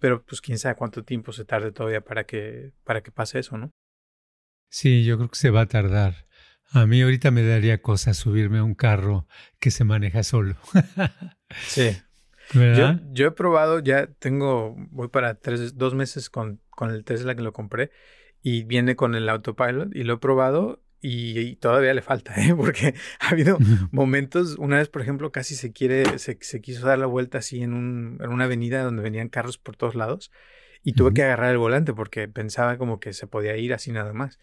Pero 0.00 0.24
pues 0.24 0.40
quién 0.40 0.58
sabe 0.58 0.74
cuánto 0.74 1.04
tiempo 1.04 1.30
se 1.32 1.44
tarde 1.44 1.70
todavía 1.70 2.00
para 2.00 2.24
que, 2.24 2.72
para 2.82 3.00
que 3.02 3.12
pase 3.12 3.38
eso, 3.38 3.56
¿no? 3.56 3.70
Sí, 4.70 5.04
yo 5.04 5.16
creo 5.18 5.28
que 5.28 5.38
se 5.38 5.50
va 5.50 5.62
a 5.62 5.66
tardar. 5.66 6.26
A 6.72 6.86
mí 6.86 7.02
ahorita 7.02 7.30
me 7.30 7.42
daría 7.42 7.80
cosa 7.80 8.14
subirme 8.14 8.58
a 8.58 8.64
un 8.64 8.74
carro 8.74 9.26
que 9.58 9.70
se 9.70 9.84
maneja 9.84 10.22
solo. 10.22 10.56
sí. 11.66 11.96
¿verdad? 12.54 13.02
Yo, 13.12 13.26
he 13.28 13.30
probado, 13.30 13.80
ya 13.80 14.06
tengo, 14.06 14.74
voy 14.90 15.08
para 15.08 15.34
tres, 15.34 15.76
dos 15.76 15.94
meses 15.94 16.30
con, 16.30 16.60
con 16.70 16.90
el 16.90 17.04
Tesla 17.04 17.34
que 17.34 17.42
lo 17.42 17.52
compré 17.52 17.90
y 18.42 18.64
viene 18.64 18.96
con 18.96 19.14
el 19.14 19.28
autopilot 19.28 19.94
y 19.94 20.04
lo 20.04 20.14
he 20.14 20.18
probado 20.18 20.82
y, 21.00 21.56
todavía 21.56 21.94
le 21.94 22.02
falta, 22.02 22.34
¿eh? 22.36 22.54
porque 22.56 22.94
ha 23.20 23.30
habido 23.30 23.58
momentos, 23.92 24.56
una 24.58 24.78
vez 24.78 24.88
por 24.88 25.02
ejemplo 25.02 25.30
casi 25.30 25.54
se 25.54 25.72
quiere, 25.72 26.18
se, 26.18 26.38
se 26.40 26.60
quiso 26.60 26.86
dar 26.86 26.98
la 26.98 27.06
vuelta 27.06 27.38
así 27.38 27.62
en, 27.62 27.72
un, 27.72 28.18
en 28.20 28.30
una 28.30 28.44
avenida 28.44 28.82
donde 28.82 29.02
venían 29.02 29.28
carros 29.28 29.58
por 29.58 29.76
todos 29.76 29.94
lados 29.94 30.30
y 30.82 30.92
tuve 30.92 31.12
que 31.12 31.22
agarrar 31.22 31.50
el 31.50 31.58
volante 31.58 31.92
porque 31.92 32.28
pensaba 32.28 32.78
como 32.78 33.00
que 33.00 33.12
se 33.12 33.26
podía 33.26 33.56
ir 33.56 33.74
así 33.74 33.92
nada 33.92 34.12
más. 34.12 34.38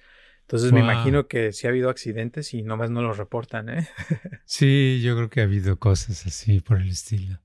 Entonces 0.45 0.71
me 0.71 0.81
imagino 0.81 1.27
que 1.27 1.51
sí 1.53 1.65
ha 1.65 1.71
habido 1.71 1.89
accidentes 1.89 2.53
y 2.53 2.61
nomás 2.61 2.91
no 2.91 3.01
los 3.01 3.17
reportan, 3.17 3.67
¿eh? 3.69 3.87
sí, 4.45 5.01
yo 5.03 5.15
creo 5.15 5.29
que 5.31 5.41
ha 5.41 5.45
habido 5.45 5.79
cosas 5.79 6.27
así 6.27 6.61
por 6.61 6.79
el 6.79 6.89
estilo. 6.89 7.39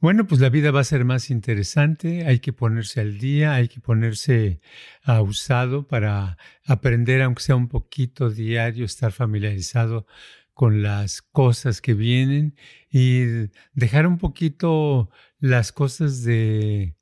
Bueno, 0.00 0.26
pues 0.26 0.40
la 0.40 0.48
vida 0.48 0.70
va 0.70 0.80
a 0.80 0.84
ser 0.84 1.04
más 1.04 1.28
interesante, 1.28 2.26
hay 2.26 2.38
que 2.38 2.54
ponerse 2.54 3.02
al 3.02 3.18
día, 3.18 3.52
hay 3.52 3.68
que 3.68 3.80
ponerse 3.80 4.60
a 5.02 5.20
usado 5.20 5.86
para 5.86 6.38
aprender, 6.64 7.20
aunque 7.20 7.42
sea 7.42 7.56
un 7.56 7.68
poquito 7.68 8.30
diario, 8.30 8.86
estar 8.86 9.12
familiarizado 9.12 10.06
con 10.54 10.82
las 10.82 11.20
cosas 11.20 11.82
que 11.82 11.92
vienen 11.92 12.56
y 12.90 13.50
dejar 13.74 14.06
un 14.06 14.16
poquito 14.16 15.10
las 15.38 15.70
cosas 15.70 16.22
de, 16.22 16.96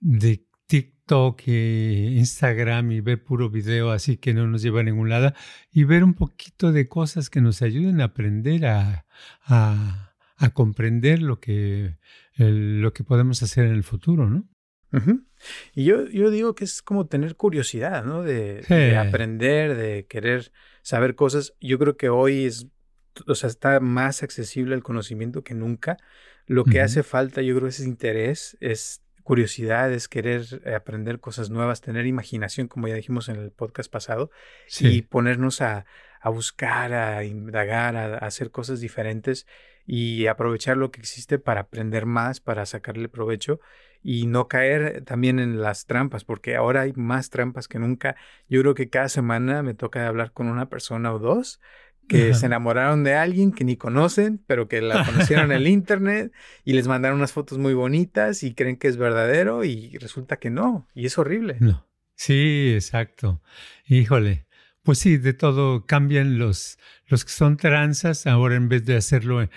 de 0.00 0.45
TikTok, 1.06 1.46
Instagram 1.46 2.90
y 2.90 3.00
ver 3.00 3.22
puro 3.22 3.48
video 3.48 3.92
así 3.92 4.16
que 4.16 4.34
no 4.34 4.48
nos 4.48 4.62
lleva 4.62 4.80
a 4.80 4.82
ningún 4.82 5.08
lado 5.08 5.32
y 5.70 5.84
ver 5.84 6.02
un 6.02 6.14
poquito 6.14 6.72
de 6.72 6.88
cosas 6.88 7.30
que 7.30 7.40
nos 7.40 7.62
ayuden 7.62 8.00
a 8.00 8.06
aprender 8.06 8.66
a, 8.66 9.06
a, 9.44 10.50
comprender 10.52 11.22
lo 11.22 11.38
que, 11.38 11.96
lo 12.36 12.92
que 12.92 13.04
podemos 13.04 13.40
hacer 13.44 13.66
en 13.66 13.74
el 13.74 13.84
futuro, 13.84 14.28
¿no? 14.28 14.48
Y 15.74 15.84
yo, 15.84 16.08
yo 16.08 16.30
digo 16.30 16.56
que 16.56 16.64
es 16.64 16.82
como 16.82 17.06
tener 17.06 17.36
curiosidad, 17.36 18.04
¿no? 18.04 18.22
De, 18.22 18.62
de, 18.62 18.96
aprender, 18.96 19.76
de 19.76 20.06
querer 20.06 20.50
saber 20.82 21.14
cosas. 21.14 21.54
Yo 21.60 21.78
creo 21.78 21.96
que 21.96 22.08
hoy 22.08 22.46
es, 22.46 22.66
o 23.28 23.34
sea, 23.34 23.48
está 23.48 23.78
más 23.78 24.22
accesible 24.22 24.74
el 24.74 24.82
conocimiento 24.82 25.44
que 25.44 25.54
nunca. 25.54 25.98
Lo 26.46 26.64
que 26.64 26.80
hace 26.80 27.02
falta, 27.02 27.42
yo 27.42 27.54
creo, 27.56 27.68
es 27.68 27.80
interés, 27.80 28.56
es 28.60 29.05
curiosidad, 29.26 29.92
es 29.92 30.06
querer 30.06 30.46
eh, 30.64 30.76
aprender 30.76 31.18
cosas 31.18 31.50
nuevas, 31.50 31.80
tener 31.80 32.06
imaginación, 32.06 32.68
como 32.68 32.86
ya 32.86 32.94
dijimos 32.94 33.28
en 33.28 33.34
el 33.34 33.50
podcast 33.50 33.90
pasado, 33.90 34.30
y 34.78 35.02
ponernos 35.02 35.60
a, 35.62 35.84
a, 36.20 36.30
buscar, 36.30 36.94
a 36.94 37.24
indagar, 37.24 37.96
a, 37.96 38.18
hacer 38.18 38.52
cosas 38.52 38.78
diferentes 38.78 39.44
y 39.84 40.28
aprovechar 40.28 40.76
lo 40.76 40.92
que 40.92 41.00
existe 41.00 41.40
para 41.40 41.62
aprender 41.62 42.06
más, 42.06 42.38
para 42.38 42.66
sacarle 42.66 43.08
provecho 43.08 43.58
y 44.00 44.28
no 44.28 44.46
caer 44.46 45.02
también 45.04 45.40
en 45.40 45.60
las 45.60 45.86
trampas, 45.86 46.24
porque 46.24 46.54
ahora 46.54 46.82
hay 46.82 46.92
más 46.92 47.28
trampas 47.28 47.66
que 47.66 47.80
nunca. 47.80 48.14
Yo 48.48 48.60
creo 48.60 48.74
que 48.74 48.88
cada 48.90 49.08
semana 49.08 49.64
me 49.64 49.74
toca 49.74 50.06
hablar 50.06 50.30
con 50.30 50.46
una 50.46 50.68
persona 50.68 51.12
o 51.12 51.18
dos 51.18 51.60
que 52.08 52.34
se 52.34 52.46
enamoraron 52.46 53.04
de 53.04 53.14
alguien 53.14 53.52
que 53.52 53.64
ni 53.64 53.76
conocen, 53.76 54.42
pero 54.46 54.68
que 54.68 54.80
la 54.80 55.04
conocieron 55.04 55.46
en 55.46 55.58
el 55.58 55.66
internet 55.68 56.32
y 56.64 56.72
les 56.72 56.88
mandaron 56.88 57.18
unas 57.18 57.32
fotos 57.32 57.58
muy 57.58 57.74
bonitas 57.74 58.42
y 58.42 58.54
creen 58.54 58.76
que 58.76 58.88
es 58.88 58.96
verdadero 58.96 59.64
y 59.64 59.96
resulta 59.98 60.36
que 60.36 60.50
no, 60.50 60.86
y 60.94 61.06
es 61.06 61.18
horrible. 61.18 61.56
No. 61.60 61.86
Sí, 62.14 62.72
exacto. 62.74 63.42
Híjole. 63.86 64.46
Pues 64.82 64.98
sí, 64.98 65.16
de 65.16 65.32
todo 65.32 65.84
cambian 65.84 66.38
los, 66.38 66.78
los 67.08 67.24
que 67.24 67.32
son 67.32 67.56
tranzas, 67.56 68.26
ahora 68.28 68.54
en 68.54 68.68
vez 68.68 68.84
de 68.84 68.96
hacerlo 68.96 69.42
en, 69.42 69.50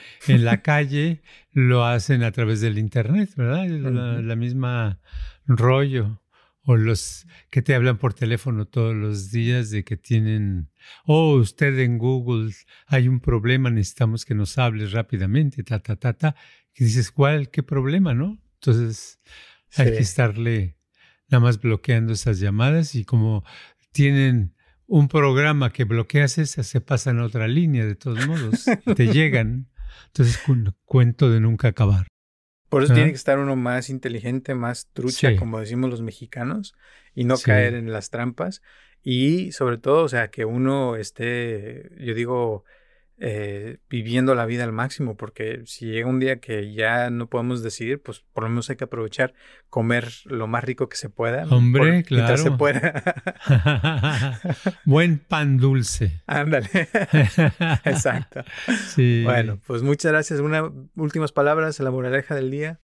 la 0.43 0.61
calle, 0.63 1.21
lo 1.51 1.85
hacen 1.85 2.23
a 2.23 2.31
través 2.31 2.61
del 2.61 2.79
internet, 2.79 3.29
¿verdad? 3.35 3.67
La, 3.67 4.21
la 4.21 4.35
misma 4.35 4.99
rollo 5.45 6.19
o 6.69 6.77
los 6.77 7.25
que 7.49 7.63
te 7.63 7.73
hablan 7.73 7.97
por 7.97 8.13
teléfono 8.13 8.67
todos 8.67 8.95
los 8.95 9.31
días 9.31 9.71
de 9.71 9.83
que 9.83 9.97
tienen, 9.97 10.69
oh, 11.03 11.33
usted 11.33 11.79
en 11.79 11.97
Google 11.97 12.53
hay 12.85 13.07
un 13.07 13.21
problema, 13.21 13.71
necesitamos 13.71 14.23
que 14.23 14.35
nos 14.35 14.59
hables 14.59 14.91
rápidamente, 14.91 15.63
ta, 15.63 15.79
ta, 15.79 15.95
ta, 15.95 16.13
ta, 16.13 16.35
y 16.75 16.83
dices, 16.83 17.09
¿cuál? 17.09 17.49
¿Qué 17.49 17.63
problema, 17.63 18.13
no? 18.13 18.39
Entonces 18.53 19.19
hay 19.77 19.93
que 19.93 19.97
estarle 19.97 20.77
nada 21.27 21.43
más 21.43 21.59
bloqueando 21.59 22.13
esas 22.13 22.39
llamadas 22.39 22.93
y 22.93 23.03
como 23.03 23.43
tienen 23.91 24.53
un 24.85 25.07
programa 25.07 25.73
que 25.73 25.85
bloqueas 25.85 26.37
esa, 26.37 26.61
se 26.61 26.81
pasan 26.81 27.17
a 27.17 27.25
otra 27.25 27.47
línea 27.47 27.83
de 27.83 27.95
todos 27.95 28.27
modos, 28.27 28.65
te 28.95 29.07
llegan. 29.11 29.71
Entonces, 30.05 30.39
un 30.47 30.75
cuento 30.85 31.31
de 31.31 31.39
nunca 31.39 31.69
acabar. 31.69 32.05
Por 32.69 32.83
eso 32.83 32.93
tiene 32.93 33.09
que 33.09 33.15
estar 33.15 33.39
uno 33.39 33.55
más 33.55 33.89
inteligente, 33.89 34.53
más 34.55 34.87
trucha, 34.93 35.35
como 35.35 35.59
decimos 35.59 35.89
los 35.89 36.01
mexicanos, 36.01 36.75
y 37.15 37.23
no 37.23 37.37
caer 37.37 37.73
en 37.73 37.91
las 37.91 38.09
trampas. 38.11 38.61
Y 39.01 39.51
sobre 39.53 39.77
todo, 39.77 40.03
o 40.03 40.09
sea, 40.09 40.29
que 40.29 40.45
uno 40.45 40.95
esté, 40.95 41.89
yo 41.99 42.13
digo, 42.13 42.63
eh, 43.21 43.79
viviendo 43.89 44.33
la 44.33 44.45
vida 44.45 44.63
al 44.63 44.71
máximo, 44.71 45.17
porque 45.17 45.61
si 45.65 45.87
llega 45.87 46.07
un 46.07 46.19
día 46.19 46.39
que 46.39 46.73
ya 46.73 47.09
no 47.09 47.27
podemos 47.27 47.61
decidir, 47.61 48.01
pues 48.01 48.23
por 48.33 48.43
lo 48.43 48.49
menos 48.49 48.69
hay 48.69 48.77
que 48.77 48.85
aprovechar 48.85 49.33
comer 49.69 50.09
lo 50.23 50.47
más 50.47 50.63
rico 50.63 50.87
que 50.87 50.95
se 50.95 51.09
pueda. 51.09 51.43
Hombre, 51.49 52.03
claro. 52.03 52.37
se 52.37 52.51
pueda. 52.51 53.03
Buen 54.85 55.19
pan 55.19 55.57
dulce. 55.57 56.21
Ándale. 56.27 56.69
Exacto. 57.83 58.43
Sí. 58.87 59.23
Bueno, 59.25 59.59
pues 59.67 59.83
muchas 59.83 60.11
gracias. 60.11 60.39
Unas 60.39 60.71
últimas 60.95 61.31
palabras, 61.31 61.79
la 61.79 61.91
moraleja 61.91 62.35
del 62.35 62.51
día. 62.51 62.79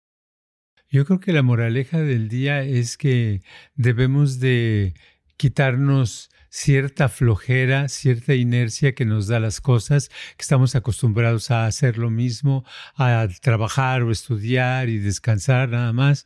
Yo 0.89 1.05
creo 1.05 1.19
que 1.19 1.33
la 1.33 1.43
moraleja 1.43 1.99
del 1.99 2.29
día 2.29 2.61
es 2.61 2.97
que 2.97 3.41
debemos 3.75 4.39
de 4.39 4.93
quitarnos 5.37 6.29
cierta 6.49 7.09
flojera, 7.09 7.89
cierta 7.89 8.33
inercia 8.33 8.95
que 8.95 9.03
nos 9.03 9.27
da 9.27 9.41
las 9.41 9.59
cosas, 9.59 10.07
que 10.07 10.41
estamos 10.41 10.73
acostumbrados 10.75 11.51
a 11.51 11.65
hacer 11.65 11.97
lo 11.97 12.09
mismo, 12.09 12.63
a 12.95 13.27
trabajar 13.41 14.03
o 14.03 14.11
estudiar 14.11 14.87
y 14.87 14.97
descansar 14.99 15.67
nada 15.69 15.91
más, 15.91 16.25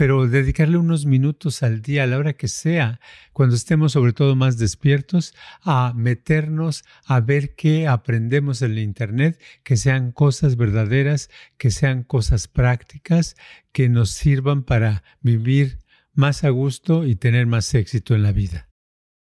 pero 0.00 0.26
dedicarle 0.28 0.78
unos 0.78 1.04
minutos 1.04 1.62
al 1.62 1.82
día, 1.82 2.04
a 2.04 2.06
la 2.06 2.16
hora 2.16 2.32
que 2.32 2.48
sea, 2.48 3.00
cuando 3.34 3.54
estemos 3.54 3.92
sobre 3.92 4.12
todo 4.14 4.34
más 4.36 4.56
despiertos, 4.56 5.34
a 5.62 5.92
meternos 5.94 6.84
a 7.04 7.20
ver 7.20 7.54
qué 7.54 7.86
aprendemos 7.86 8.62
en 8.62 8.76
la 8.76 8.80
Internet, 8.80 9.38
que 9.62 9.76
sean 9.76 10.12
cosas 10.12 10.56
verdaderas, 10.56 11.28
que 11.58 11.70
sean 11.70 12.04
cosas 12.04 12.48
prácticas, 12.48 13.36
que 13.72 13.90
nos 13.90 14.10
sirvan 14.10 14.62
para 14.62 15.02
vivir 15.20 15.79
más 16.12 16.44
a 16.44 16.50
gusto 16.50 17.04
y 17.04 17.16
tener 17.16 17.46
más 17.46 17.74
éxito 17.74 18.14
en 18.14 18.22
la 18.22 18.32
vida. 18.32 18.68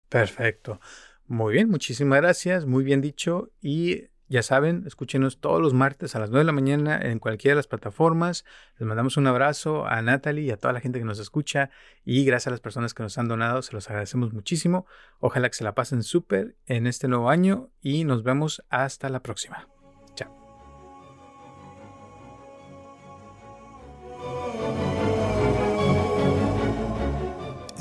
Perfecto. 0.08 0.80
Muy 1.26 1.54
bien, 1.54 1.70
muchísimas 1.70 2.20
gracias, 2.20 2.66
muy 2.66 2.84
bien 2.84 3.00
dicho. 3.00 3.50
Y 3.60 4.08
ya 4.28 4.42
saben, 4.42 4.84
escúchenos 4.86 5.40
todos 5.40 5.60
los 5.60 5.74
martes 5.74 6.16
a 6.16 6.18
las 6.18 6.30
9 6.30 6.40
de 6.40 6.46
la 6.46 6.52
mañana 6.52 6.98
en 7.00 7.18
cualquiera 7.18 7.52
de 7.52 7.56
las 7.56 7.66
plataformas. 7.66 8.44
Les 8.78 8.86
mandamos 8.86 9.16
un 9.16 9.26
abrazo 9.26 9.86
a 9.86 10.00
Natalie 10.02 10.44
y 10.44 10.50
a 10.50 10.56
toda 10.56 10.72
la 10.72 10.80
gente 10.80 10.98
que 10.98 11.04
nos 11.04 11.18
escucha. 11.18 11.70
Y 12.04 12.24
gracias 12.24 12.48
a 12.48 12.50
las 12.50 12.60
personas 12.60 12.94
que 12.94 13.02
nos 13.02 13.18
han 13.18 13.28
donado, 13.28 13.62
se 13.62 13.72
los 13.72 13.88
agradecemos 13.88 14.32
muchísimo. 14.32 14.86
Ojalá 15.18 15.48
que 15.48 15.56
se 15.56 15.64
la 15.64 15.74
pasen 15.74 16.02
súper 16.02 16.56
en 16.66 16.86
este 16.86 17.08
nuevo 17.08 17.28
año 17.30 17.70
y 17.80 18.04
nos 18.04 18.22
vemos 18.22 18.64
hasta 18.70 19.08
la 19.08 19.20
próxima. 19.20 19.73